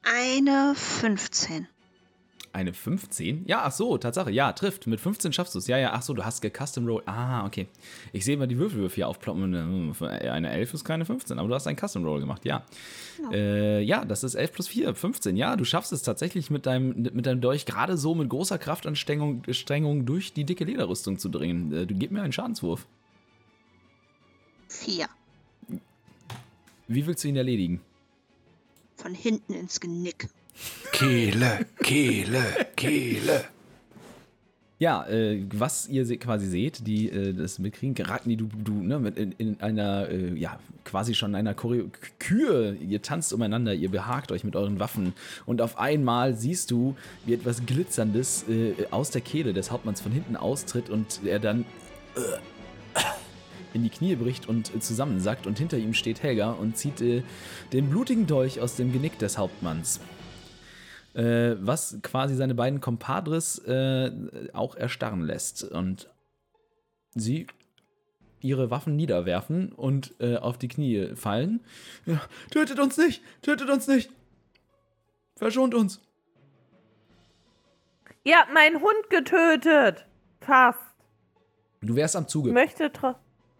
[0.03, 1.69] Eine 15.
[2.55, 3.43] Eine 15?
[3.47, 4.31] Ja, ach so, Tatsache.
[4.31, 4.87] Ja, trifft.
[4.87, 5.67] Mit 15 schaffst du es.
[5.67, 7.03] Ja, ja, ach so, du hast gecustom roll.
[7.05, 7.67] Ah, okay.
[8.13, 9.53] Ich sehe mal die Würfelwürfe hier aufploppen.
[10.01, 12.63] Eine 11 ist keine 15, aber du hast einen Custom Roll gemacht, ja.
[13.21, 13.31] Ja.
[13.33, 15.35] Äh, ja, das ist 11 plus 4, 15.
[15.35, 19.43] Ja, du schaffst es tatsächlich mit deinem, mit deinem Dolch gerade so mit großer Kraftanstrengung
[19.49, 21.73] Strengung durch die dicke Lederrüstung zu dringen.
[21.73, 22.87] Äh, Du gib mir einen Schadenswurf.
[24.69, 25.07] Vier.
[26.87, 27.81] Wie willst du ihn erledigen?
[28.95, 30.29] Von hinten ins Genick.
[30.91, 33.45] Kehle, Kehle, Kehle.
[34.77, 39.13] Ja, äh, was ihr se quasi seht, die äh, das mitkriegen, Ragni, du, du ne,
[39.15, 41.89] in, in einer, äh, ja, quasi schon einer Choreo
[42.19, 45.13] Kühe, ihr tanzt umeinander, ihr behagt euch mit euren Waffen
[45.45, 50.11] und auf einmal siehst du, wie etwas Glitzerndes äh, aus der Kehle des Hauptmanns von
[50.11, 51.61] hinten austritt und er dann
[52.17, 52.99] äh,
[53.73, 57.89] in die Knie bricht und äh, zusammensackt und hinter ihm steht Helga und zieht den
[57.89, 60.01] blutigen Dolch aus dem Genick des Hauptmanns
[61.15, 64.11] äh, was quasi seine beiden Compadres äh,
[64.53, 66.09] auch erstarren lässt und
[67.15, 67.47] sie
[68.41, 71.61] ihre Waffen niederwerfen und äh, auf die Knie fallen.
[72.05, 73.23] Ja, tötet uns nicht!
[73.41, 74.11] Tötet uns nicht!
[75.35, 75.99] Verschont uns!
[78.23, 80.05] Ihr habt meinen Hund getötet.
[80.41, 80.79] Fast.
[81.81, 82.51] Du wärst am Ich Zuge.
[82.51, 83.15] möchte tro-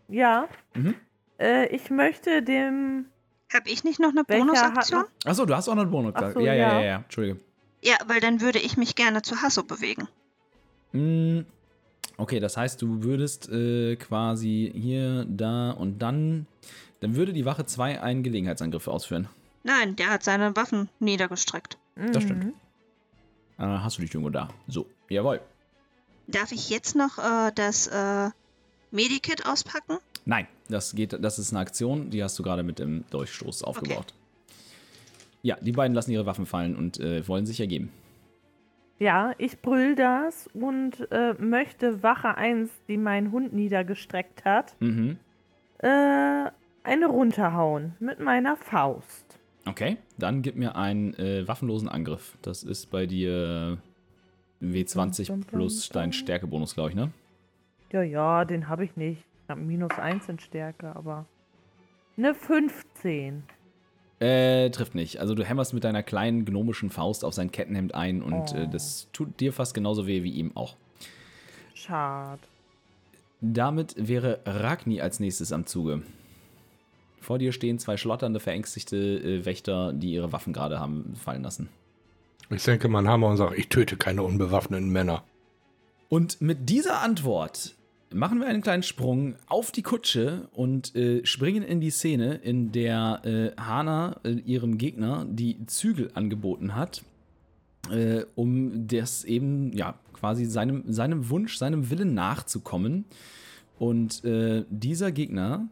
[0.08, 0.48] Ja.
[0.74, 0.96] Mhm.
[1.40, 3.06] Äh, ich möchte dem.
[3.54, 5.02] Hab ich nicht noch eine Bonusaktion?
[5.02, 6.14] noch- Achso, du hast auch noch einen Bonus.
[6.16, 6.86] Ach so, ja, ja, ja, ja.
[6.86, 7.40] ja, Entschuldige.
[7.86, 10.08] Ja, weil dann würde ich mich gerne zu Hasso bewegen.
[10.92, 11.42] Mm,
[12.18, 16.48] Okay, das heißt, du würdest äh, quasi hier, da und dann
[17.02, 19.28] Dann würde die Wache 2 einen Gelegenheitsangriff ausführen.
[19.64, 21.78] Nein, der hat seine Waffen niedergestreckt.
[21.96, 22.46] Das stimmt.
[22.46, 22.54] Mhm.
[23.58, 24.48] Äh, hast du dich irgendwo da?
[24.68, 25.42] So, jawohl.
[26.28, 28.30] Darf ich jetzt noch äh, das äh,
[28.92, 29.98] Medikit auspacken?
[30.26, 34.14] Nein, das geht, das ist eine Aktion, die hast du gerade mit dem Durchstoß aufgebaut.
[35.46, 37.92] Ja, die beiden lassen ihre Waffen fallen und äh, wollen sich ergeben.
[38.98, 45.18] Ja, ich brüll das und äh, möchte Wache 1, die meinen Hund niedergestreckt hat, Mhm.
[45.80, 46.50] äh,
[46.84, 49.40] eine runterhauen mit meiner Faust.
[49.68, 52.36] Okay, dann gib mir einen äh, waffenlosen Angriff.
[52.42, 53.78] Das ist bei dir
[54.64, 56.12] W20 Bum, bum, plus bum, dein.
[56.12, 57.12] Stärkebonus, glaube ich, ne?
[57.92, 59.22] Ja, ja, den habe ich nicht.
[59.44, 61.28] Ich habe minus 1 in Stärke, aber.
[62.18, 63.44] Eine 15.
[64.20, 65.20] Äh, trifft nicht.
[65.20, 68.58] Also du hämmerst mit deiner kleinen gnomischen Faust auf sein Kettenhemd ein und Oh.
[68.58, 70.76] äh, das tut dir fast genauso weh wie ihm auch.
[71.74, 72.42] Schade.
[73.42, 76.02] Damit wäre Ragni als nächstes am Zuge.
[77.20, 81.70] Vor dir stehen zwei schlotternde, verängstigte äh, Wächter, die ihre Waffen gerade haben fallen lassen.
[82.50, 85.24] Ich senke meinen Hammer und sage, ich töte keine unbewaffneten Männer.
[86.08, 87.74] Und mit dieser Antwort
[88.16, 92.72] machen wir einen kleinen Sprung auf die Kutsche und äh, springen in die Szene, in
[92.72, 97.04] der äh, Hana äh, ihrem Gegner die Zügel angeboten hat,
[97.92, 103.06] äh, um das eben, ja, quasi seinem, seinem Wunsch, seinem Willen nachzukommen.
[103.78, 105.68] Und äh, dieser Gegner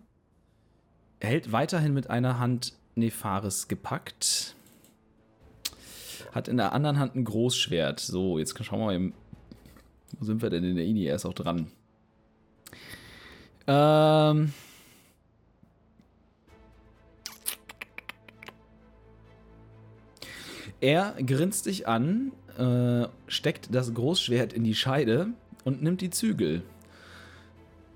[1.21, 4.55] hält weiterhin mit einer Hand Nefaris gepackt.
[6.33, 8.01] Hat in der anderen Hand ein Großschwert.
[8.01, 9.13] So, jetzt schauen wir mal
[10.19, 11.05] wo sind wir denn in der Ini?
[11.05, 11.71] Er ist auch dran.
[13.67, 14.53] Ähm.
[20.81, 25.27] Er grinst dich an, äh, steckt das Großschwert in die Scheide
[25.63, 26.61] und nimmt die Zügel.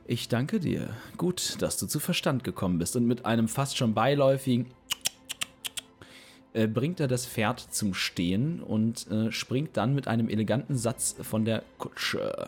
[0.06, 0.92] Ich danke dir.
[1.18, 2.96] Gut, dass du zu Verstand gekommen bist.
[2.96, 4.68] Und mit einem fast schon beiläufigen
[6.54, 11.16] äh, bringt er das Pferd zum Stehen und äh, springt dann mit einem eleganten Satz
[11.22, 12.48] von der Kutsche.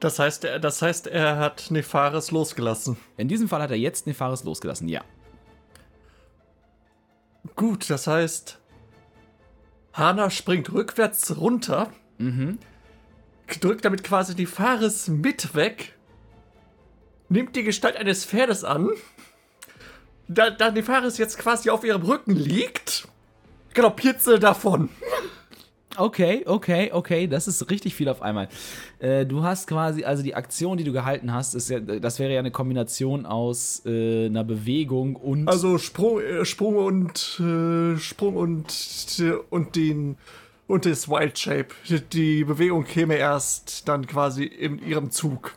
[0.00, 2.96] Das heißt, er, das heißt, er hat Nefaris losgelassen.
[3.18, 5.02] In diesem Fall hat er jetzt Nefaris losgelassen, ja.
[7.56, 8.58] Gut, das heißt,
[9.92, 12.58] Hana springt rückwärts runter, Mhm.
[13.60, 15.96] drückt damit quasi die Fares mit weg,
[17.28, 18.90] nimmt die Gestalt eines Pferdes an,
[20.28, 23.08] da, da die Fares jetzt quasi auf ihrem Rücken liegt,
[23.74, 24.88] galoppiert sie davon.
[26.00, 28.48] Okay, okay, okay, das ist richtig viel auf einmal.
[29.00, 32.32] Äh, du hast quasi, also die Aktion, die du gehalten hast, ist ja, das wäre
[32.32, 35.46] ja eine Kombination aus äh, einer Bewegung und.
[35.46, 38.74] Also Sprung, äh, Sprung und äh, Sprung und
[39.18, 40.16] äh, und den
[40.66, 41.68] und das Wild Shape.
[42.12, 45.54] Die, Bewegung käme erst dann quasi in ihrem Zug.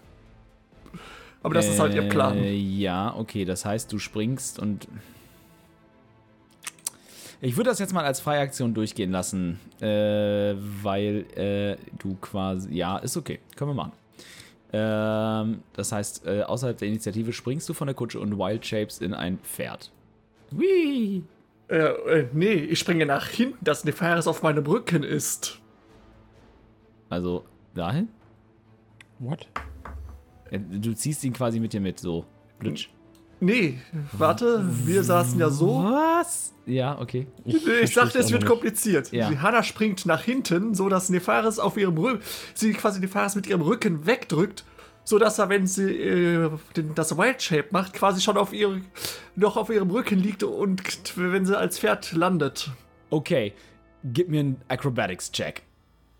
[1.41, 2.37] Aber das ist halt ihr Plan.
[2.37, 4.87] Äh, ja, okay, das heißt, du springst und.
[7.43, 12.73] Ich würde das jetzt mal als Freiaktion durchgehen lassen, äh, weil äh, du quasi.
[12.73, 13.91] Ja, ist okay, können wir machen.
[14.71, 19.01] Ähm, das heißt, äh, außerhalb der Initiative springst du von der Kutsche und Wild Shapes
[19.01, 19.91] in ein Pferd.
[20.51, 21.23] Whee!
[21.67, 25.59] Äh, äh, nee, ich springe nach hinten, dass Nefaris auf meinem Rücken ist.
[27.09, 27.43] Also
[27.75, 28.07] dahin?
[29.19, 29.49] What?
[30.49, 32.23] Äh, Du ziehst ihn quasi mit dir mit, so.
[32.59, 32.87] Blitsch.
[33.45, 33.79] Nee,
[34.13, 35.83] warte, wir saßen ja so.
[35.83, 36.53] Was?
[36.65, 37.27] Ja, okay.
[37.43, 39.11] Ich, versteh's sagte, es wird noch kompliziert.
[39.11, 39.29] Ja.
[39.29, 42.21] Die Hanna springt nach hinten, so dass Nefaris auf ihrem Rücken,
[42.53, 44.63] sie quasi Nefaris mit ihrem Rücken wegdrückt,
[45.03, 48.81] so dass er, wenn sie äh, den, das Wild Shape macht, quasi schon auf ihr,
[49.35, 50.81] noch auf ihrem Rücken liegt und
[51.17, 52.71] wenn sie als Pferd landet.
[53.09, 53.53] Okay,
[54.05, 55.63] gib mir einen Acrobatics-Check.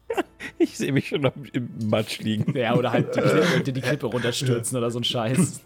[0.60, 2.56] Ich sehe mich schon im Matsch liegen.
[2.56, 5.62] Ja, oder halt die Klippe, die Klippe runterstürzen oder so ein Scheiß.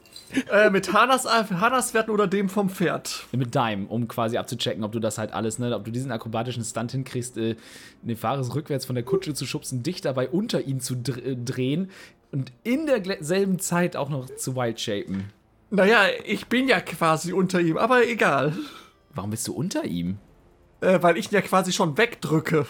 [0.51, 3.25] Äh, mit Hannas, Hannas Werten oder dem vom Pferd.
[3.31, 6.63] Mit Dime, um quasi abzuchecken, ob du das halt alles, ne, ob du diesen akrobatischen
[6.63, 7.55] Stunt hinkriegst, äh,
[8.03, 11.89] Nefaris rückwärts von der Kutsche zu schubsen, dich dabei unter ihn zu dr äh, drehen
[12.31, 15.31] und in derselben Zeit auch noch zu wildshapen.
[15.69, 18.53] Naja, ich bin ja quasi unter ihm, aber egal.
[19.13, 20.17] Warum bist du unter ihm?
[20.81, 22.65] Äh, weil ich ihn ja quasi schon wegdrücke.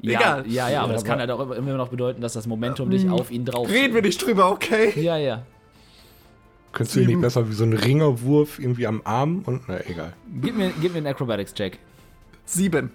[0.00, 0.44] Ja, Egal.
[0.46, 3.08] Ja, ja, aber Ja, das kann halt auch immer noch bedeuten, dass das Momentum dich
[3.08, 3.70] auf ihn drauf.
[3.70, 4.92] Reden wir nicht drüber, okay?
[5.00, 5.46] Ja, ja.
[6.74, 7.22] Könntest du ihn nicht Sieben.
[7.22, 10.12] besser wie so ein Ringerwurf irgendwie am Arm und na egal.
[10.42, 11.78] Gib mir, gib mir einen Acrobatics-Check.
[12.44, 12.90] Sieben.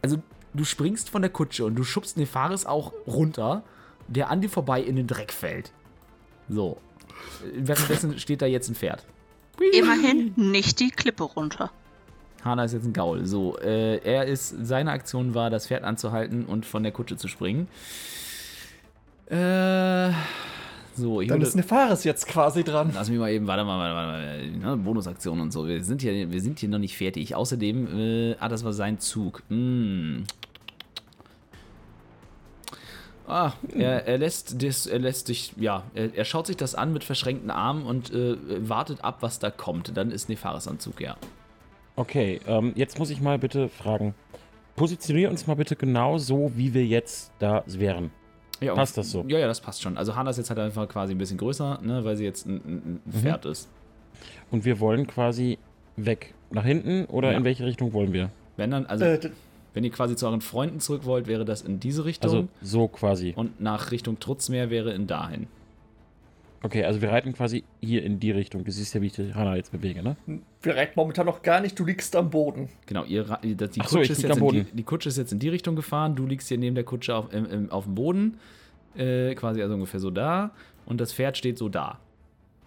[0.00, 0.18] Also,
[0.54, 3.64] du springst von der Kutsche und du schubst Nefaris auch runter,
[4.06, 5.72] der an dir vorbei in den Dreck fällt.
[6.48, 6.78] So.
[7.52, 9.04] Währenddessen steht da jetzt ein Pferd.
[9.72, 11.70] Immerhin nicht die Klippe runter.
[12.44, 13.26] Hana ist jetzt ein Gaul.
[13.26, 17.26] So, äh, er ist, seine Aktion war, das Pferd anzuhalten und von der Kutsche zu
[17.26, 17.66] springen.
[19.26, 20.12] Äh,
[20.98, 22.90] So, ich Dann würde, ist Nefaris jetzt quasi dran.
[22.92, 25.66] Lass mich mal eben, warte mal, warte mal, warte mal ne, Bonusaktion und so.
[25.66, 27.34] Wir sind hier, wir sind hier noch nicht fertig.
[27.34, 29.42] Außerdem, äh, ah, das war sein Zug.
[29.48, 30.24] Hm.
[33.28, 36.94] Ah, er, er lässt das, er lässt dich, ja, er, er schaut sich das an
[36.94, 38.36] mit verschränkten Armen und äh,
[38.68, 39.96] wartet ab, was da kommt.
[39.96, 41.16] Dann ist Nefaris am Zug, ja.
[41.94, 44.14] Okay, ähm, jetzt muss ich mal bitte fragen.
[44.76, 48.10] Positionier uns mal bitte genau so, wie wir jetzt da wären.
[48.60, 49.24] Ja Passt das so?
[49.28, 49.96] Ja, ja, das passt schon.
[49.98, 52.56] Also Hannah ist jetzt halt einfach quasi ein bisschen größer, ne, weil sie jetzt ein,
[52.56, 53.68] ein, ein Pferd ist.
[54.50, 55.58] Und wir wollen quasi
[55.96, 56.34] weg.
[56.50, 57.38] Nach hinten oder Ja.
[57.38, 58.30] in welche Richtung wollen wir?
[58.56, 59.30] Wenn dann, also Äh,
[59.74, 62.30] wenn ihr quasi zu euren Freunden zurück wollt, wäre das in diese Richtung.
[62.30, 63.32] Also so quasi.
[63.36, 65.46] und nach Richtung Trutzmeer wäre in dahin.
[66.62, 68.64] Okay, also wir reiten quasi hier in die Richtung.
[68.64, 70.16] Du siehst ja, wie ich die Hanna jetzt bewege, ne?
[70.62, 72.68] wir reiten momentan noch gar nicht, du liegst am Boden.
[72.86, 74.76] Genau, ihr, die, die, Ach so, Kutsche ist jetzt am in die, Boden.
[74.76, 76.16] die Kutsche ist jetzt in die Richtung gefahren.
[76.16, 78.38] Du liegst hier neben der Kutsche auf, im, im, auf dem Boden.
[78.96, 80.50] Äh, quasi also ungefähr so da.
[80.84, 82.00] Und das Pferd steht so da.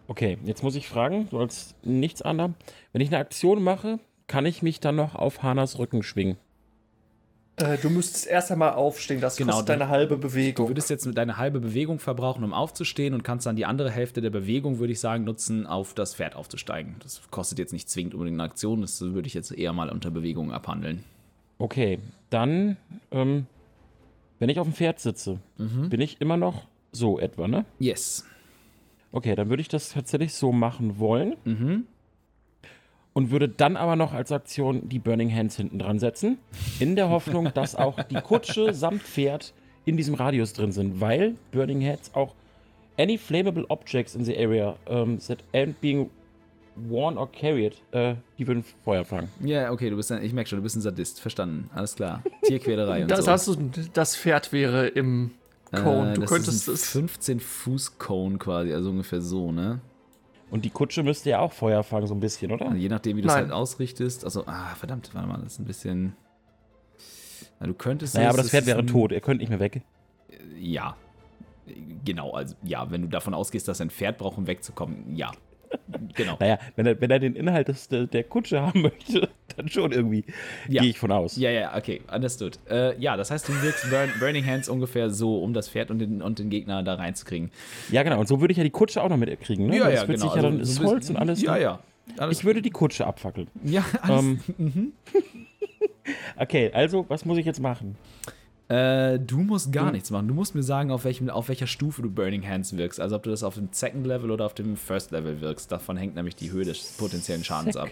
[0.08, 2.56] Okay, jetzt muss ich fragen, du als nichts anderem.
[2.94, 6.38] Wenn ich eine Aktion mache, kann ich mich dann noch auf Hanas Rücken schwingen.
[7.58, 10.68] Äh, du müsstest erst einmal aufstehen, das Genau, kostet du- deine halbe Du Bewegung.
[10.70, 14.22] würdest jetzt mit deine halbe Bewegung verbrauchen, um aufzustehen und kannst dann die andere Hälfte
[14.22, 16.96] der Bewegung, würde ich sagen, nutzen, auf das Pferd aufzusteigen.
[17.04, 20.12] Das kostet jetzt nicht zwingend unbedingt eine Aktion, das würde ich jetzt eher mal unter
[20.12, 21.04] Bewegung abhandeln.
[21.60, 22.00] Okay,
[22.32, 22.78] dann,
[23.12, 23.46] ähm,
[24.40, 27.66] wenn ich auf dem Pferd sitze, bin ich immer noch so etwa, ne?
[27.80, 28.26] Yes.
[29.12, 31.36] Okay, dann würde ich das tatsächlich so machen wollen.
[31.44, 31.86] Mhm.
[33.14, 36.38] Und würde dann aber noch als Aktion die Burning Hands hinten dran setzen.
[36.80, 39.54] In der Hoffnung, dass auch die Kutsche samt Pferd
[39.84, 41.02] in diesem Radius drin sind.
[41.02, 42.36] Weil Burning Hands auch
[42.98, 46.10] any flammable objects in the area um, that aren't being
[46.76, 49.28] worn or carried, äh, die würden Feuer fangen.
[49.44, 51.20] Ja, okay, du bist ein, ich merke schon, du bist ein Sadist.
[51.20, 51.70] Verstanden.
[51.76, 52.24] Alles klar.
[52.44, 53.32] Tierquälerei und Das, so.
[53.32, 53.58] hast du,
[53.94, 55.32] das Pferd wäre im
[55.72, 56.12] Cone.
[56.12, 57.20] Äh, du das könntest ist ein es.
[57.20, 59.82] 15-Fuß-Cone quasi, also ungefähr so, ne?
[60.52, 62.66] Und die Kutsche müsste ja auch Feuer fangen, so ein bisschen, oder?
[62.68, 64.24] Also je nachdem, wie du es halt ausrichtest.
[64.26, 66.14] Also, ah, verdammt, warte mal, das ist ein bisschen.
[67.60, 68.16] Na, du könntest.
[68.16, 69.12] Naja, es- aber das Pferd wäre tot.
[69.14, 69.82] Er könnte nicht mehr weg.
[70.60, 70.96] Ja.
[72.04, 75.32] Genau, also ja, wenn du davon ausgehst, dass ein Pferd braucht, um wegzukommen, ja.
[76.16, 76.36] Genau.
[76.42, 80.26] Naja, wenn er, wenn er den Inhalt des, der Kutsche haben möchte, dann schon irgendwie.
[80.68, 80.82] Ja.
[80.82, 81.36] Gehe ich von aus.
[81.38, 82.60] Ja, ja, okay, understood.
[82.70, 86.00] Äh, ja, das heißt, du wirkst Burn, Burning Hands ungefähr so, um das Pferd und
[86.00, 87.52] den, und den Gegner da reinzukriegen.
[87.92, 88.20] Ja, genau.
[88.20, 89.68] Und so würde ich ja die Kutsche auch noch mitkriegen.
[89.68, 89.82] Ne?
[89.82, 91.42] Weil das wird sich ja dann, Also, ist so ein Holz und alles.
[91.42, 91.62] Ja, ne?
[91.62, 91.80] ja.
[92.18, 93.48] Alles, Ich würde die Kutsche abfackeln.
[93.64, 94.26] ja, alles.
[94.60, 94.94] Ähm,
[96.38, 97.96] okay, also, was muss ich jetzt machen?
[98.72, 100.30] Äh, du musst gar nichts machen.
[100.30, 103.02] Du musst mir sagen, auf, welchem, auf welcher Stufe du Burning Hands wirkst.
[103.02, 105.74] Also ob du das auf dem Second Level oder auf dem First Level wirkst.
[105.74, 107.90] Davon hängt nämlich die Höhe des potenziellen Schadens ab.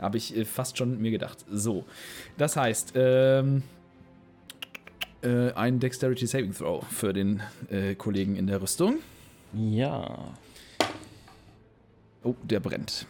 [0.00, 1.44] Habe ich äh, fast schon mir gedacht.
[1.50, 1.84] So.
[2.36, 3.62] Das heißt, ähm,
[5.22, 8.96] äh, ein Dexterity Saving Throw für den äh, Kollegen in der Rüstung.
[9.54, 10.18] Ja.
[12.22, 13.06] Oh, der brennt.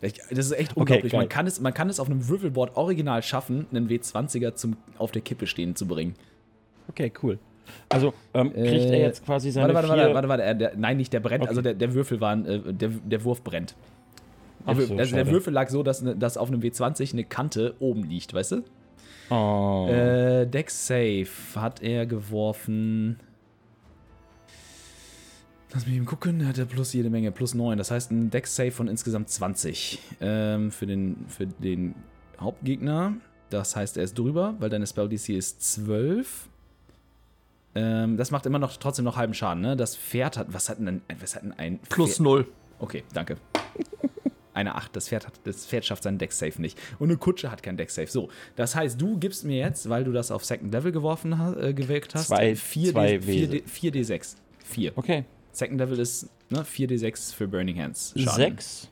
[0.00, 1.12] Das ist echt unglaublich.
[1.12, 1.20] geil.
[1.20, 5.12] man, kann es, man kann es auf einem Würfelboard original schaffen, einen W20er zum auf
[5.12, 6.14] der Kippe stehen zu bringen.
[6.88, 7.38] Okay, cool.
[7.90, 10.42] Also, ähm, kriegt er Äh, jetzt quasi seine Warte, warte, warte, warte, warte.
[10.42, 11.42] er- Der, nein, nicht der brennt.
[11.42, 11.48] Okay.
[11.50, 13.74] Also der, der Würfel war, ein, äh, der, der Wurf brennt.
[14.66, 15.30] So, also der.
[15.30, 18.64] Würfel lag so, dass, ne, dass auf einem W20 eine Kante oben liegt, weißt du?
[19.30, 19.86] Oh.
[19.88, 23.18] Äh, Dex Save hat er geworfen.
[25.72, 27.78] Lass mich eben gucken, hat er plus jede Menge, plus 9.
[27.78, 31.94] Das heißt ein Dex Save von insgesamt 20 ähm, für, den, für den
[32.40, 33.14] Hauptgegner.
[33.50, 36.48] Das heißt, er ist drüber, weil deine Spell DC ist 12.
[37.76, 39.76] Ähm, das macht immer noch trotzdem noch halben Schaden, ne?
[39.76, 40.52] Das Pferd hat.
[40.52, 42.20] Was hat denn ein, was hat denn ein Plus Pferd?
[42.20, 42.46] null.
[42.80, 43.36] Okay, danke.
[44.60, 44.94] Eine 8.
[44.94, 46.78] Das Pferd, hat, das Pferd schafft seinen Deck-Safe nicht.
[46.98, 48.06] Und eine Kutsche hat keinen Deck-Safe.
[48.10, 51.72] So, das heißt, du gibst mir jetzt, weil du das auf Second Level geworfen äh,
[51.72, 54.36] gewirkt hast, Zwei- 4 zwei D, 4 4d6.
[54.64, 54.92] 4.
[54.98, 55.24] Okay.
[55.52, 58.12] Second Level ist ne, 4d6 für Burning Hands.
[58.16, 58.36] Schaden.
[58.36, 58.88] Sechs.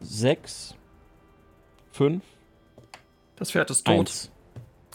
[0.00, 0.74] Sechs.
[1.92, 2.22] Fünf.
[3.36, 3.98] Das Pferd ist tot.
[3.98, 4.30] Eins.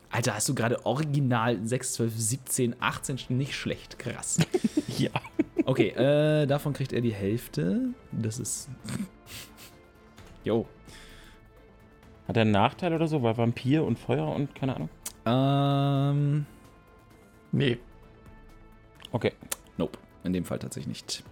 [0.10, 4.00] Alter, hast du gerade original 6, 12, 17, 18 nicht schlecht.
[4.00, 4.38] Krass.
[4.98, 5.12] Ja.
[5.66, 7.90] Okay, äh, davon kriegt er die Hälfte.
[8.12, 8.68] Das ist.
[10.48, 10.66] Jo.
[12.26, 13.22] Hat er einen Nachteil oder so?
[13.22, 14.90] Weil Vampir und Feuer und keine Ahnung?
[15.26, 16.46] Ähm.
[17.52, 17.78] Nee.
[19.12, 19.34] Okay.
[19.76, 21.24] Nope, in dem Fall tatsächlich nicht.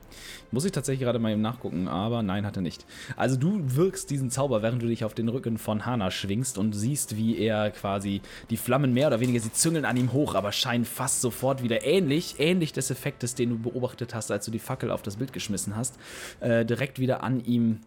[0.51, 2.86] Muss ich tatsächlich gerade mal eben nachgucken, aber nein, hat er nicht.
[3.16, 6.74] Also du wirkst diesen Zauber, während du dich auf den Rücken von Hana schwingst und
[6.74, 10.51] siehst, wie er quasi die Flammen mehr oder weniger, sie züngeln an ihm hoch, aber
[10.51, 14.59] scheinen fast sofort wieder ähnlich, ähnlich des Effektes, den du beobachtet hast, als du die
[14.59, 15.97] Fackel auf das Bild geschmissen hast,
[16.41, 17.80] äh, direkt wieder an ihm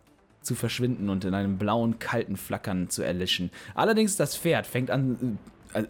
[0.42, 3.50] zu verschwinden und in einem blauen, kalten Flackern zu erlischen.
[3.74, 5.38] Allerdings das Pferd fängt an,
[5.72, 5.88] Also,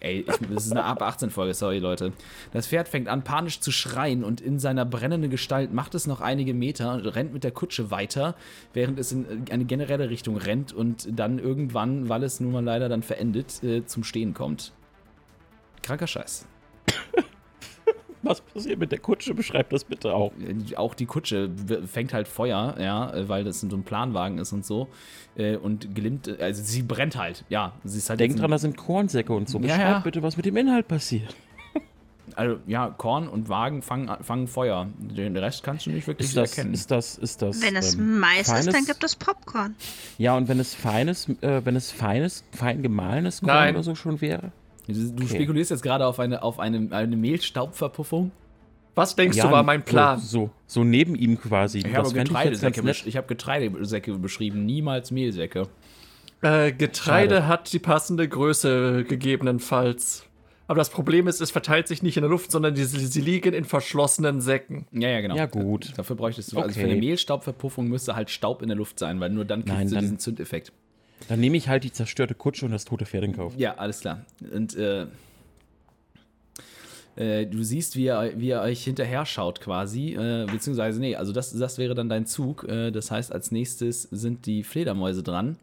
[0.00, 2.12] ey, ich, das ist eine ab 18 Folge, sorry Leute.
[2.52, 6.20] Das Pferd fängt an panisch zu schreien und in seiner brennenden Gestalt macht es noch
[6.20, 8.34] einige Meter und rennt mit der Kutsche weiter,
[8.72, 12.88] während es in eine generelle Richtung rennt und dann irgendwann, weil es nun mal leider
[12.88, 14.72] dann verendet, äh, zum Stehen kommt.
[15.82, 16.46] Kranker Scheiß.
[18.22, 19.32] Was passiert mit der Kutsche?
[19.34, 20.32] Beschreib das bitte auch.
[20.38, 21.50] Äh, Auch die Kutsche
[21.86, 24.88] fängt halt Feuer, ja, äh, weil das so ein Planwagen ist und so.
[25.36, 27.72] Äh, Und glimmt, also sie brennt halt, ja.
[27.84, 29.58] Sie ist halt Denk dran, da sind Kornsäcke und so.
[29.58, 29.98] Ja, Beschreib ja.
[30.00, 31.34] bitte, was mit dem Inhalt passiert.
[32.36, 34.86] Also ja, Korn und Wagen fangen, fangen Feuer.
[34.98, 36.74] Den Rest kannst du nicht wirklich Ist das, erkennen.
[36.74, 37.60] ist das, ist das.
[37.60, 39.74] Wenn es ähm, Mais ist, dann feines- gibt es Popcorn.
[40.16, 43.74] Ja, und wenn es feines, äh, wenn es feines, fein gemahlenes Korn Nein.
[43.74, 44.52] oder so schon wäre?
[44.92, 45.34] Du, Okay.
[45.36, 48.30] spekulierst jetzt gerade auf eine, auf eine, eine Mehlstaubverpuffung.
[48.94, 50.18] Was denkst ja, du war mein Plan?
[50.18, 51.78] So, so, neben ihm quasi.
[51.78, 53.04] Ich habe ich Getreidesäcke, nett.
[53.06, 55.68] ich hab Getreidesäcke beschrieben, niemals Mehlsäcke.
[56.42, 57.46] Äh, Getreide Schade.
[57.46, 60.24] hat die passende Größe gegebenenfalls.
[60.66, 63.52] Aber das Problem ist, es verteilt sich nicht in der Luft, sondern die, sie liegen
[63.54, 64.86] in verschlossenen Säcken.
[64.92, 65.34] Ja, ja, genau.
[65.36, 65.92] Ja, gut.
[65.96, 66.90] Dafür bräuchtest du, also für Okay.
[66.92, 69.94] eine Mehlstaubverpuffung müsste halt Staub in der Luft sein, weil nur dann kriegst Nein, du
[69.94, 70.72] dann- diesen Zündeffekt.
[71.28, 73.54] Dann nehme ich halt die zerstörte Kutsche und das tote Pferd in Kauf.
[73.56, 74.24] Ja, alles klar.
[74.52, 75.06] Und äh,
[77.16, 81.32] äh, du siehst, wie ihr, wie ihr euch hinterher schaut quasi, äh, beziehungsweise, nee, also
[81.32, 82.64] das, das wäre dann dein Zug.
[82.64, 85.56] Äh, das heißt, als nächstes sind die Fledermäuse dran.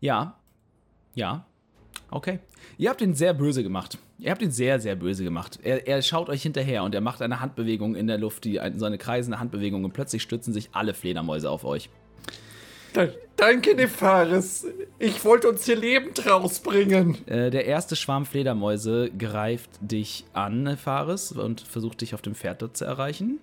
[0.00, 0.38] Ja,
[1.14, 1.44] ja,
[2.10, 2.38] okay.
[2.78, 3.98] Ihr habt ihn sehr böse gemacht.
[4.18, 5.58] Ihr habt ihn sehr, sehr böse gemacht.
[5.62, 8.86] Er, er schaut euch hinterher und er macht eine Handbewegung in der Luft, die, so
[8.86, 11.90] eine kreisende Handbewegung und plötzlich stützen sich alle Fledermäuse auf euch.
[12.98, 14.66] Da, danke, Nefaris.
[14.98, 17.28] Ich wollte uns hier lebend rausbringen.
[17.28, 22.60] Äh, der erste Schwarm Fledermäuse greift dich an, Fares, und versucht dich auf dem Pferd
[22.60, 23.38] dort zu erreichen.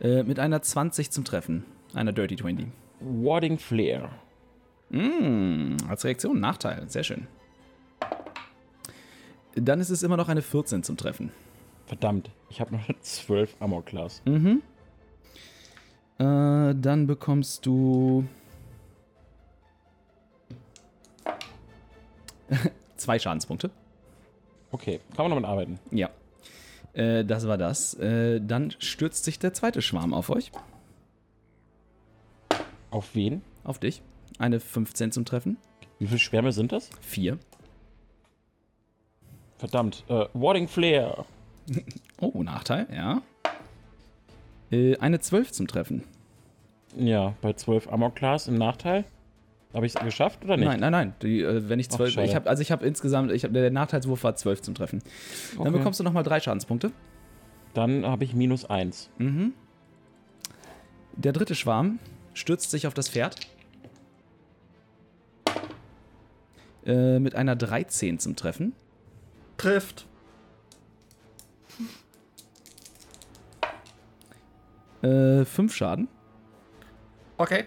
[0.00, 1.64] Äh, mit einer 20 zum Treffen.
[1.94, 2.68] Einer Dirty 20.
[3.00, 4.10] Warding Flare.
[4.90, 6.88] Mm, als Reaktion Nachteil.
[6.88, 7.26] Sehr schön.
[9.56, 11.32] Dann ist es immer noch eine 14 zum Treffen.
[11.86, 14.22] Verdammt, ich habe noch eine 12 Armor Class.
[14.26, 14.62] Mhm.
[16.18, 18.26] Äh, dann bekommst du.
[22.96, 23.70] zwei Schadenspunkte.
[24.70, 25.78] Okay, kann man damit arbeiten.
[25.90, 26.10] Ja.
[26.92, 27.94] Äh, das war das.
[27.94, 30.50] Äh, dann stürzt sich der zweite Schwarm auf euch.
[32.90, 33.42] Auf wen?
[33.64, 34.02] Auf dich.
[34.38, 35.56] Eine 15 zum Treffen.
[35.98, 36.90] Wie viele Schwärme sind das?
[37.00, 37.38] Vier.
[39.58, 41.24] Verdammt, äh, Warding Flare.
[42.20, 43.22] Oh, Nachteil, ja.
[44.70, 46.04] Äh, eine 12 zum Treffen.
[46.96, 49.04] Ja, bei 12 Armor Class im Nachteil.
[49.74, 50.66] Habe ich es geschafft oder nicht?
[50.66, 51.14] Nein, nein, nein.
[51.22, 52.12] Die, äh, wenn ich Ach, 12.
[52.14, 52.26] schade.
[52.26, 55.02] ich hab, also ich habe insgesamt, ich hab, der Nachteilswurf war 12 zum Treffen.
[55.52, 55.70] Dann Okay.
[55.78, 56.90] bekommst du nochmal drei Schadenspunkte.
[57.74, 59.10] Dann habe ich minus 1.
[59.18, 59.52] Mhm.
[61.16, 61.98] Der dritte Schwarm
[62.32, 63.36] stürzt sich auf das Pferd.
[66.86, 68.72] Äh, mit einer 13 zum Treffen.
[69.58, 70.06] Trifft.
[75.02, 76.08] Äh, fünf Schaden.
[77.36, 77.66] Okay.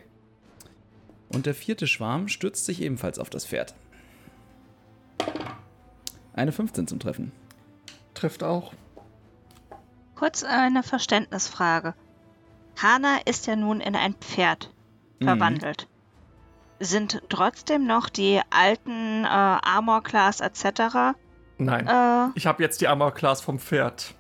[1.34, 3.74] Und der vierte Schwarm stürzt sich ebenfalls auf das Pferd.
[6.34, 7.32] Eine 15 zum Treffen.
[8.14, 8.74] Trifft auch.
[10.16, 11.94] Kurz eine Verständnisfrage.
[12.82, 14.72] Hana ist ja nun in ein Pferd
[15.20, 15.26] Mhm.
[15.26, 15.88] verwandelt.
[16.80, 21.16] Sind trotzdem noch die alten äh, Armor Class etc.
[21.60, 21.88] Nein.
[21.88, 24.16] Äh, Ich habe jetzt die Armor Class vom Pferd.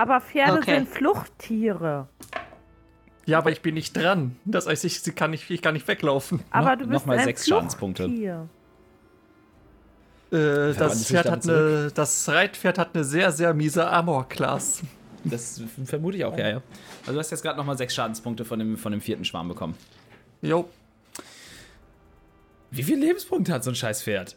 [0.00, 0.76] Aber Pferde Okay.
[0.76, 2.08] sind Fluchttiere.
[3.26, 4.36] Ja, aber ich bin nicht dran.
[4.46, 6.40] Das heißt, ich, sie kann nicht, ich kann nicht weglaufen.
[6.50, 8.04] Aber Noch- du bist mal ein sechs Schadenspunkte.
[8.04, 8.46] Äh,
[10.74, 14.80] das Pferd hat eine, das Reitpferd hat eine sehr, sehr miese Armor Class.
[15.22, 16.62] Das vermute ich auch, ja, ja.
[17.02, 19.74] Also du hast jetzt gerade nochmal sechs Schadenspunkte von dem, von dem vierten Schwarm bekommen.
[20.40, 20.66] Jo,
[22.70, 24.34] Wie viele Lebenspunkte hat so ein scheiß Pferd?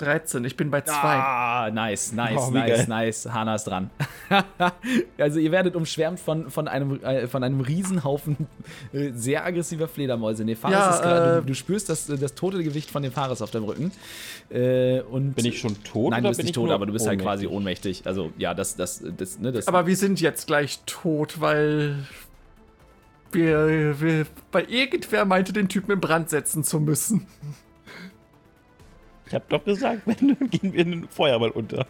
[0.00, 0.44] 13.
[0.44, 0.92] Ich bin bei 2.
[0.94, 2.86] Ah, nice, nice, Oh, nice, geil.
[2.88, 3.28] nice.
[3.32, 3.90] Hanna ist dran.
[5.18, 8.46] also ihr werdet umschwärmt von, von, einem, äh, von einem Riesenhaufen
[8.92, 10.44] äh, sehr aggressiver Fledermäuse.
[10.44, 13.12] Nee, Fares Ja, ist gerade, äh, du, du spürst das, das tote Gewicht von dem
[13.12, 13.92] Fares auf deinem Rücken.
[14.50, 16.10] Äh, und Bin ich schon tot?
[16.10, 17.60] Nein, oder du bist bin nicht ich tot, aber du bist halt quasi ohnmächtig?
[17.60, 18.06] ohnmächtig.
[18.06, 19.68] Also ja, das, das, das, ne, das.
[19.68, 21.96] Aber wir sind jetzt gleich tot, weil
[23.32, 27.26] wir, wir, weil irgendwer meinte, den Typen in Brand setzen zu müssen.
[29.30, 31.86] Ich hab doch gesagt, wenn dann gehen wir in den Feuerball unter.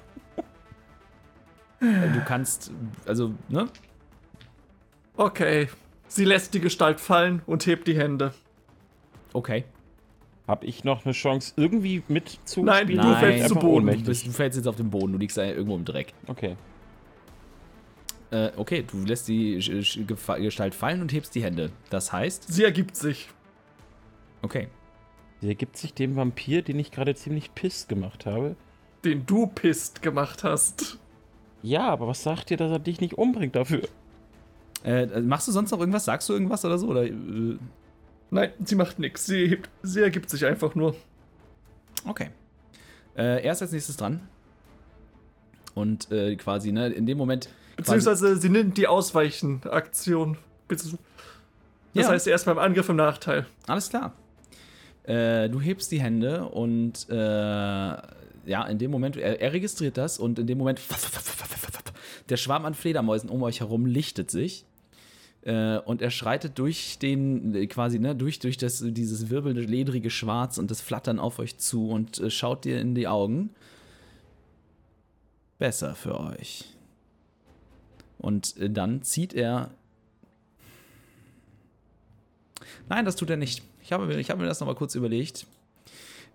[1.81, 2.71] du kannst,
[3.07, 3.67] also, ne?
[5.17, 5.69] Okay.
[6.07, 8.35] Sie lässt die Gestalt fallen und hebt die Hände.
[9.33, 9.65] Okay.
[10.47, 12.67] Hab ich noch eine Chance, irgendwie mitzuspielen?
[12.67, 13.87] Nein, du Oder fällst zu Boden.
[13.87, 16.13] Du, bist, du fällst jetzt auf den Boden, du liegst da irgendwo im Dreck.
[16.27, 16.57] Okay.
[18.33, 19.55] Äh, okay, du lässt die
[20.07, 21.71] Gestalt fallen und hebst die Hände.
[21.89, 23.29] Das heißt, Sie ergibt sich.
[24.43, 24.69] okay.
[25.41, 28.57] Sie ergibt sich dem Vampir, den ich gerade ziemlich piss gemacht habe.
[29.05, 30.99] Den du pisst gemacht hast.
[31.63, 33.83] Ja, aber was sagt dir, dass er dich nicht umbringt dafür?
[34.85, 36.05] Äh, machst du sonst noch irgendwas?
[36.05, 36.89] Sagst du irgendwas oder so?
[36.89, 37.59] Oder, äh,
[38.31, 39.27] Nein, sie macht nichts.
[39.27, 40.95] Sie, hebt- sie ergibt sich einfach nur.
[42.07, 42.31] okay.
[43.17, 44.21] Äh, er ist als nächstes dran.
[45.75, 47.49] Und äh, quasi, ne, in dem Moment.
[47.77, 50.37] Beziehungsweise sie nimmt die Ausweichen-Aktion.
[50.69, 50.87] Das
[51.95, 52.09] Ja.
[52.09, 53.47] heißt, er ist beim Angriff im Nachteil.
[53.67, 54.13] Alles klar.
[55.11, 60.21] Äh, du hebst die Hände und äh, ja, in dem Moment, er, er registriert das
[60.21, 60.81] und in dem Moment,
[62.29, 64.65] der Schwarm an Fledermäusen um euch herum lichtet sich.
[65.43, 70.11] Äh, und er schreitet durch den, äh, quasi, ne, durch, durch das, dieses wirbelnde, ledrige
[70.11, 73.51] Schwarz und das Flattern auf euch zu und schaut dir in die Augen.
[75.59, 76.67] Besser für euch.
[78.19, 79.73] Und dann zieht er
[82.89, 83.63] Nein, das tut er nicht.
[83.91, 85.49] Ich habe, mir- ich habe mir das nochmal kurz überlegt.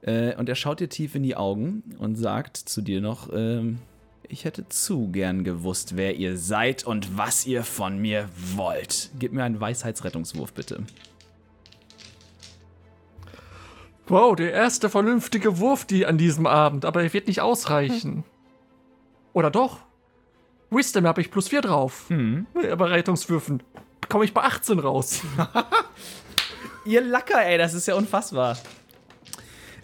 [0.02, 3.80] Äh, und er schaut dir tief in die Augen und sagt zu dir noch, ähm,
[4.28, 8.28] ich hätte zu gern gewusst, wer ihr seid und was ihr von mir
[8.58, 9.10] wollt.
[9.20, 10.84] Gib mir einen Weisheitsrettungswurf, bitte.
[14.08, 18.26] Wow, der erste vernünftige Wurf die an diesem Abend, aber er wird nicht ausreichen.
[19.32, 19.80] Oder doch?
[20.72, 22.04] Wisdom habe ich plus 4 drauf.
[22.10, 22.48] Hm.
[22.54, 23.64] Bei Rettungswürfen
[24.10, 25.22] komme ich bei 18 raus.
[26.86, 28.58] Ihr Lacker, ey, das ist ja unfassbar.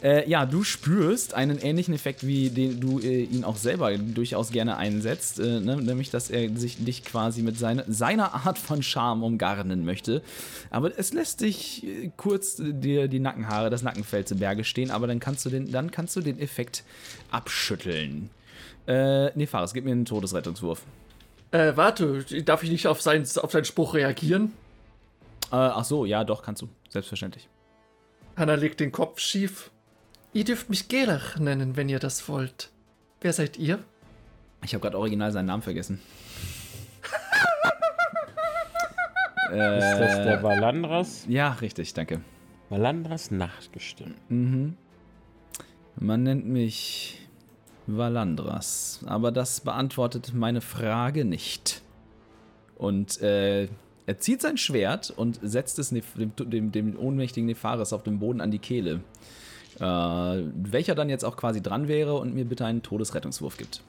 [0.03, 4.51] Äh, ja, du spürst einen ähnlichen Effekt, wie den du äh, ihn auch selber durchaus
[4.51, 5.77] gerne einsetzt, äh, ne?
[5.77, 10.23] nämlich, dass er sich dich quasi mit seine, seiner Art von Charme umgarnen möchte.
[10.71, 14.89] Aber es lässt dich äh, kurz äh, dir die Nackenhaare, das Nackenfell zu Berge stehen,
[14.89, 16.83] aber dann kannst du den, dann kannst du den Effekt
[17.29, 18.31] abschütteln.
[18.87, 20.81] Äh, Nefaris, gib mir einen Todesrettungswurf.
[21.51, 24.53] Äh, warte, darf ich nicht auf seinen, auf seinen Spruch reagieren?
[25.51, 26.69] Äh, ach so, ja, doch, kannst du.
[26.89, 27.49] Selbstverständlich.
[28.37, 29.71] Hannah legt den Kopf schief.
[30.33, 32.69] Ihr dürft mich Gelach nennen, wenn ihr das wollt.
[33.19, 33.79] Wer seid ihr?
[34.63, 36.01] Ich habe gerade original seinen Namen vergessen.
[39.51, 41.25] Ist das äh, der Valandras?
[41.27, 42.21] ja, richtig, danke.
[42.69, 44.15] Valandras Nachtgestirn.
[44.29, 44.77] Mhm.
[45.97, 47.27] Man nennt mich
[47.85, 51.81] Valandras, aber das beantwortet meine Frage nicht.
[52.77, 53.67] Und äh,
[54.11, 56.03] er zieht sein Schwert und setzt es dem,
[56.35, 58.99] dem, dem ohnmächtigen Nefaris auf dem Boden an die Kehle.
[59.79, 63.81] Äh, welcher dann jetzt auch quasi dran wäre und mir bitte einen Todesrettungswurf gibt.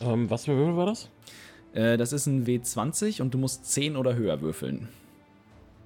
[0.00, 1.10] Ähm, was für Würfel war das?
[1.74, 4.88] Äh, das ist ein W20 und du musst 10 oder höher würfeln.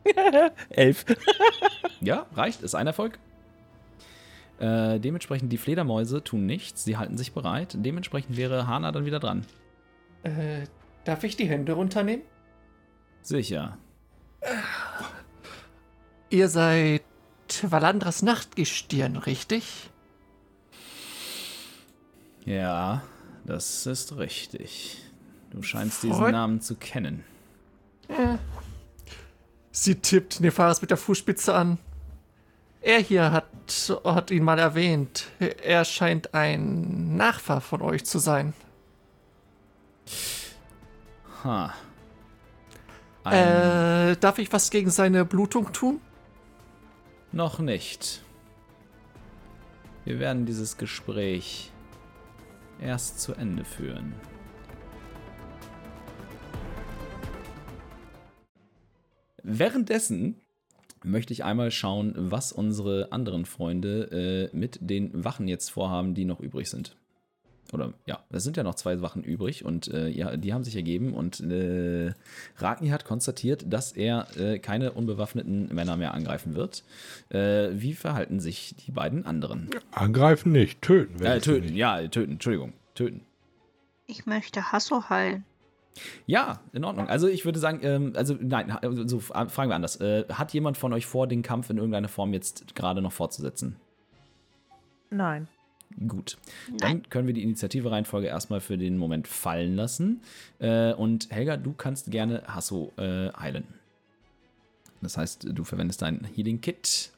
[0.71, 1.05] Elf.
[2.03, 3.19] Ja, reicht, ist ein Erfolg.
[4.59, 7.77] Äh, dementsprechend, die Fledermäuse tun nichts, sie halten sich bereit.
[7.77, 9.45] Dementsprechend wäre Hana dann wieder dran.
[10.23, 10.63] Äh,
[11.05, 12.23] darf ich die Hände runternehmen?
[13.23, 13.77] Sicher.
[16.31, 17.03] Ihr seid
[17.63, 19.91] Valandras Nachtgestirn, richtig?
[22.45, 23.03] Ja,
[23.45, 24.99] das ist richtig.
[25.51, 27.25] Du scheinst diesen Freut- Namen zu kennen.
[29.73, 31.79] Sie tippt Nefaris mit der Fußspitze an.
[32.81, 33.47] Er hier hat,
[34.05, 35.27] hat ihn mal erwähnt.
[35.39, 38.55] Er scheint ein Nachfahr von euch zu sein.
[41.45, 41.75] Ha.
[43.25, 46.01] Ein, Äh, darf ich was gegen seine Blutung tun?
[47.33, 48.23] Noch nicht.
[50.05, 51.71] Wir werden dieses Gespräch
[52.81, 54.15] erst zu Ende führen.
[59.43, 60.37] Währenddessen
[61.03, 66.25] möchte ich einmal schauen, was unsere anderen Freunde äh, mit den Wachen jetzt vorhaben, die
[66.25, 66.97] noch übrig sind.
[67.73, 70.77] Oder ja, es sind ja noch zwei Wachen übrig und äh, ja, die haben sich
[70.77, 72.13] ergeben und äh,
[72.57, 76.85] Ragni hat konstatiert, dass er äh, keine unbewaffneten Männer mehr angreifen wird.
[77.29, 79.71] Äh, wie verhalten sich die beiden anderen?
[79.93, 81.25] Angreifen nicht, töten.
[81.25, 81.77] Äh, töten, nicht.
[81.77, 83.23] ja, töten, Entschuldigung, töten.
[84.07, 85.45] Ich möchte Hasso heilen.
[86.27, 87.09] Ja, in Ordnung.
[87.09, 90.01] Also ich würde sagen, ähm, also nein, also, so fragen wir anders.
[90.01, 93.77] Äh, hat jemand von euch vor, den Kampf in irgendeiner Form jetzt gerade noch fortzusetzen?
[95.11, 95.49] Nein.
[96.09, 96.39] Gut.
[96.79, 100.21] Dann können wir die Initiative-Reihenfolge erstmal für den Moment fallen lassen.
[100.59, 103.65] Äh, und Helga, du kannst gerne Hasso äh, heilen.
[105.03, 107.11] Das heißt, du verwendest dein Healing Kit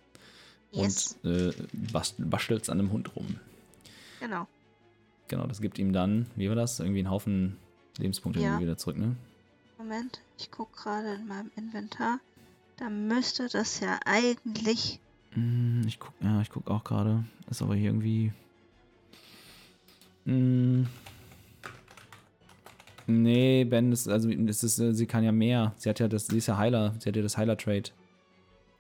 [0.75, 1.19] Yes.
[1.23, 1.53] und äh,
[1.93, 3.37] bast bastelst an einem Hund rum.
[4.21, 4.47] Genau.
[5.29, 6.81] Genau, das gibt ihm dann, wie war das?
[6.81, 7.59] Irgendwie einen Haufen
[7.99, 8.59] Lebenspunkte Ja.
[8.59, 9.15] wieder zurück, ne?
[9.77, 12.21] Moment, ich gucke gerade in meinem Inventar.
[12.79, 14.99] Da müsste das ja eigentlich.
[15.33, 17.25] Hm, Ich guck, ja, ich guck auch gerade.
[17.51, 18.33] Ist aber hier irgendwie.
[20.25, 20.87] Hm.
[23.07, 25.75] Nee, Ben, das, also das ist, sie kann ja mehr.
[25.77, 26.95] Sie hat ja das, sie ist ja Heiler.
[26.99, 27.91] Sie hat ja das Heiler-Trade.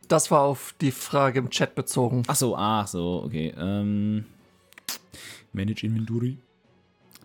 [0.08, 2.22] Das war auf die Frage im Chat bezogen.
[2.26, 3.52] Ach so, ach so, okay.
[3.56, 4.24] Ähm,
[5.52, 6.38] Manage Inventory.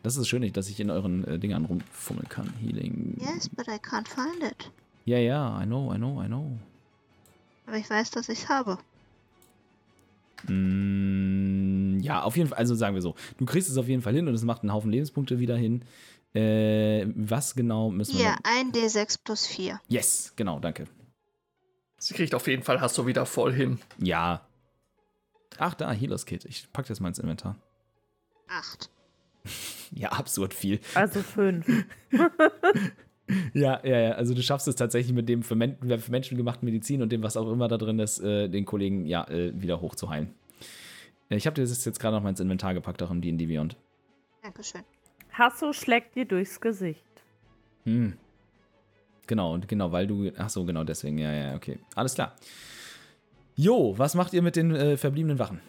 [0.04, 2.54] Das ist schön, dass ich in euren äh, Dingern rumfummeln kann.
[2.62, 3.18] Healing.
[3.20, 4.72] Yes, but I can't find it.
[5.06, 6.58] Ja, ja, I know, I know, I know.
[7.66, 8.78] Aber ich weiß, dass ich es habe.
[10.48, 14.14] Mm, ja, auf jeden Fall, also sagen wir so, du kriegst es auf jeden Fall
[14.14, 15.84] hin und es macht einen Haufen Lebenspunkte wieder hin.
[16.34, 18.26] Äh, was genau müssen wir.
[18.26, 19.80] Hier, noch- ein D6 plus 4.
[19.88, 20.86] Yes, genau, danke.
[22.00, 23.80] Sie kriegt auf jeden Fall, hast du wieder voll hin.
[23.98, 24.48] Ja.
[25.58, 26.46] Ach, da, Healers Kit.
[26.46, 27.56] Ich pack das mal ins Inventar.
[28.50, 28.90] 8.
[29.92, 30.82] Ja, absurd viel.
[30.96, 31.66] Also fünf.
[33.54, 34.12] Ja, ja, ja.
[34.12, 37.24] Also du schaffst es tatsächlich mit dem für, Men für Menschen gemachten Medizin und dem,
[37.24, 40.34] was auch immer da drin ist, äh, den Kollegen ja äh, wieder hochzuheilen.
[41.30, 43.76] Ich habe dir das jetzt gerade noch mal ins Inventar gepackt, auch im D&D Beyond.
[44.42, 44.82] Dankeschön.
[45.34, 47.04] Hasso schlägt dir durchs Gesicht.
[47.84, 48.14] Hm.
[49.28, 50.32] Genau, und genau, weil du.
[50.38, 51.18] Ach so, genau deswegen.
[51.18, 51.80] Ja, ja, okay.
[51.96, 52.36] Alles klar.
[53.56, 55.60] Jo, was macht ihr mit den äh, verbliebenen Wachen?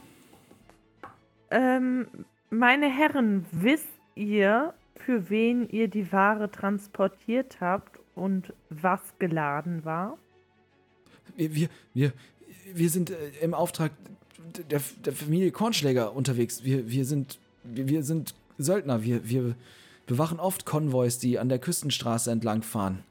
[1.51, 2.07] Ähm,
[2.51, 10.19] meine Herren, wisst ihr, für wen ihr die Ware transportiert habt und was geladen war?
[11.37, 12.13] Wir, wir, wir,
[12.75, 13.93] wir sind äh, im Auftrag
[14.71, 16.65] der, der Familie Kornschläger unterwegs.
[16.65, 19.03] Wir, wir, sind, wir, wir sind Söldner.
[19.03, 19.55] Wir, wir
[20.07, 23.05] bewachen oft Konvois, die an der Küstenstraße entlang fahren.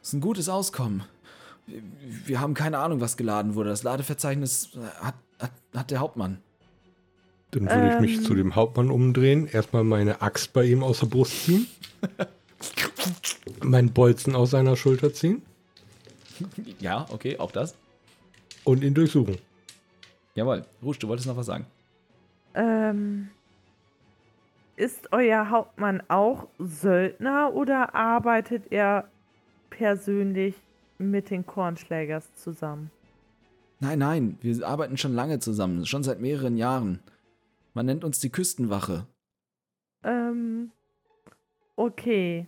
[0.00, 1.04] Das ist ein gutes Auskommen.
[1.66, 1.82] Wir,
[2.26, 3.70] wir haben keine Ahnung, was geladen wurde.
[3.70, 6.38] Das Ladeverzeichnis äh, hat, hat, hat der Hauptmann.
[7.52, 8.24] Dann würde ich mich Ähm.
[8.24, 11.66] zu dem Hauptmann umdrehen, erstmal meine Axt bei ihm aus der Brust ziehen,
[13.62, 15.42] meinen Bolzen aus seiner Schulter ziehen
[16.80, 17.74] Ja, okay, auch das.
[18.64, 19.36] und ihn durchsuchen.
[20.34, 20.64] Jawohl.
[20.82, 21.66] Rusch, du wolltest noch was sagen.
[22.54, 23.30] Ähm,
[24.76, 29.08] ist euer Hauptmann auch Söldner oder arbeitet er
[29.70, 30.54] persönlich
[30.98, 32.90] mit den Kornschlägers zusammen?
[33.80, 37.00] Nein, nein, wir arbeiten schon lange zusammen, schon seit mehreren Jahren.
[37.74, 39.06] Man nennt uns die Küstenwache.
[40.04, 40.70] Ähm,
[41.76, 42.46] okay.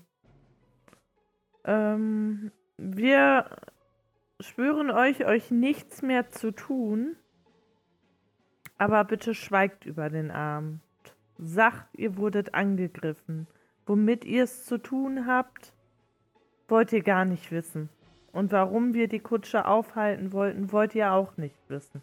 [1.65, 3.51] Ähm, wir
[4.41, 7.17] schwören euch, euch nichts mehr zu tun.
[8.79, 10.81] Aber bitte schweigt über den Abend.
[11.39, 13.47] Sagt, ihr wurdet angegriffen.
[13.87, 15.73] Womit ihr es zu tun habt,
[16.69, 17.89] wollt ihr gar nicht wissen.
[18.33, 22.03] Und warum wir die Kutsche aufhalten wollten, wollt ihr auch nicht wissen.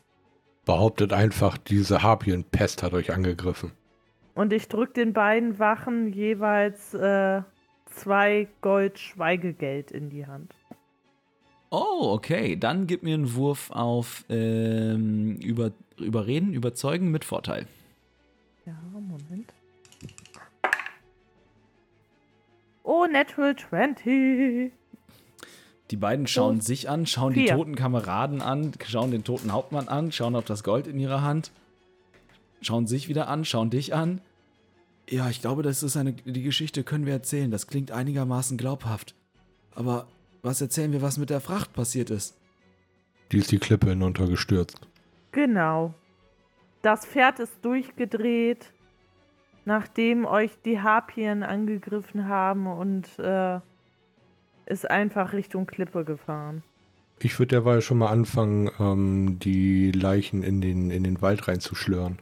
[0.66, 3.72] Behauptet einfach, diese Harpienpest hat euch angegriffen.
[4.34, 7.42] Und ich drück den beiden Wachen jeweils äh,
[7.86, 10.56] zwei Gold Schweigegeld in die Hand.
[11.72, 12.58] Oh, okay.
[12.58, 17.66] Dann gib mir einen Wurf auf ähm, über, Überreden, Überzeugen mit Vorteil.
[18.66, 19.52] Ja, Moment.
[22.84, 24.72] Oh, Natural 20.
[25.92, 26.62] Die beiden schauen Oh.
[26.62, 27.56] sich an, schauen die Vier.
[27.56, 31.52] toten Kameraden an, schauen den toten Hauptmann an, schauen auf das Gold in ihrer Hand,
[32.62, 34.22] schauen sich wieder an, schauen dich an.
[35.10, 36.14] Ja, ich glaube, das ist eine.
[36.14, 37.52] Die Geschichte können wir erzählen.
[37.52, 39.14] Das klingt einigermaßen glaubhaft.
[39.76, 40.08] Aber
[40.44, 42.36] was erzählen wir, was mit der Fracht passiert ist?
[43.32, 44.80] Die ist die Klippe hinuntergestürzt.
[45.32, 45.94] Genau.
[46.82, 48.72] Das Pferd ist durchgedreht,
[49.66, 53.60] nachdem euch die Harpien angegriffen haben und äh,
[54.66, 56.64] ist einfach Richtung Klippe gefahren.
[57.20, 62.18] Ich würde derweil schon mal anfangen, ähm, die Leichen in den, in den Wald reinzuschlören.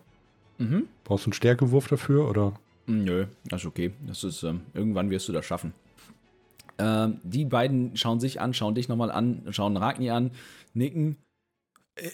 [0.58, 0.88] Mhm.
[1.06, 2.54] Brauchst du einen Stärkewurf dafür oder?
[2.86, 3.94] Nö, das ist okay.
[4.06, 5.74] Das ist, ähm, irgendwann wirst du das schaffen.
[6.80, 10.32] Ähm, die beiden schauen sich an, schauen dich nochmal an, schauen Ragni an,
[10.74, 11.18] nicken.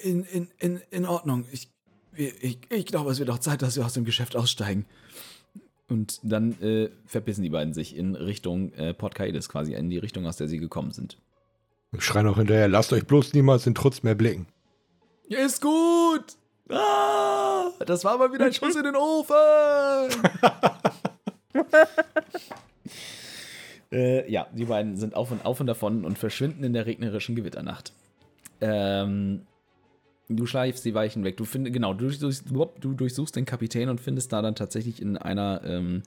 [0.01, 1.45] In, in, in, in Ordnung.
[1.51, 1.70] Ich,
[2.16, 4.86] ich, ich glaube, es wird auch Zeit, dass wir aus dem Geschäft aussteigen.
[5.88, 9.99] Und dann äh, verpissen die beiden sich in Richtung äh, Port Kaides, quasi in die
[9.99, 11.20] Richtung, aus der sie gekommen sind.
[11.91, 14.47] Ich schreie noch hinterher, lasst euch bloß niemals den Trutz mehr blicken.
[15.28, 16.38] Ist gut!
[16.70, 19.36] Ah, das war mal wieder ein Schuss in den Ofen!
[23.95, 27.35] äh, ja, die beiden sind auf und auf und davon und verschwinden in der regnerischen
[27.35, 27.93] Gewitternacht.
[28.59, 29.41] Ähm,
[30.27, 31.37] du schleifst die Weichen weg.
[31.37, 35.17] Du findest, genau, du durchsuchst, du durchsuchst den Kapitän und findest da dann tatsächlich in
[35.17, 36.03] einer ähm,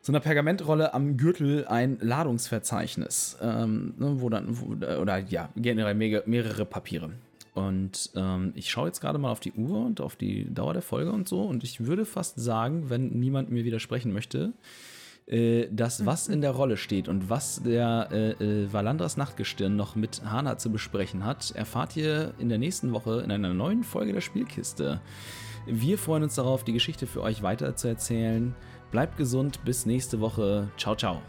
[0.00, 4.66] so einer Pergamentrolle am Gürtel ein Ladungsverzeichnis, ähm, ne, wo dann, wo,
[5.00, 7.10] oder ja, generell mehrere, mehrere Papiere.
[7.54, 10.82] Und ähm, ich schaue jetzt gerade mal auf die Uhr und auf die Dauer der
[10.82, 11.42] Folge und so.
[11.42, 14.52] Und ich würde fast sagen, wenn niemand mir widersprechen möchte,
[15.26, 19.96] äh, das, was in der Rolle steht und was der äh, äh, Valandras Nachtgestirn noch
[19.96, 24.12] mit Hana zu besprechen hat, erfahrt ihr in der nächsten Woche in einer neuen Folge
[24.12, 25.00] der Spielkiste.
[25.66, 28.54] Wir freuen uns darauf, die Geschichte für euch weiter zu erzählen.
[28.92, 30.68] Bleibt gesund, bis nächste Woche.
[30.76, 31.20] Ciao, ciao.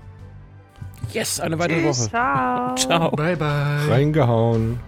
[1.12, 2.02] Yes, eine weitere Tschüss.
[2.02, 2.10] Woche.
[2.10, 2.76] Ciao.
[2.76, 3.12] Ciao.
[3.12, 3.90] Bye, bye.
[3.90, 4.80] Reingehauen.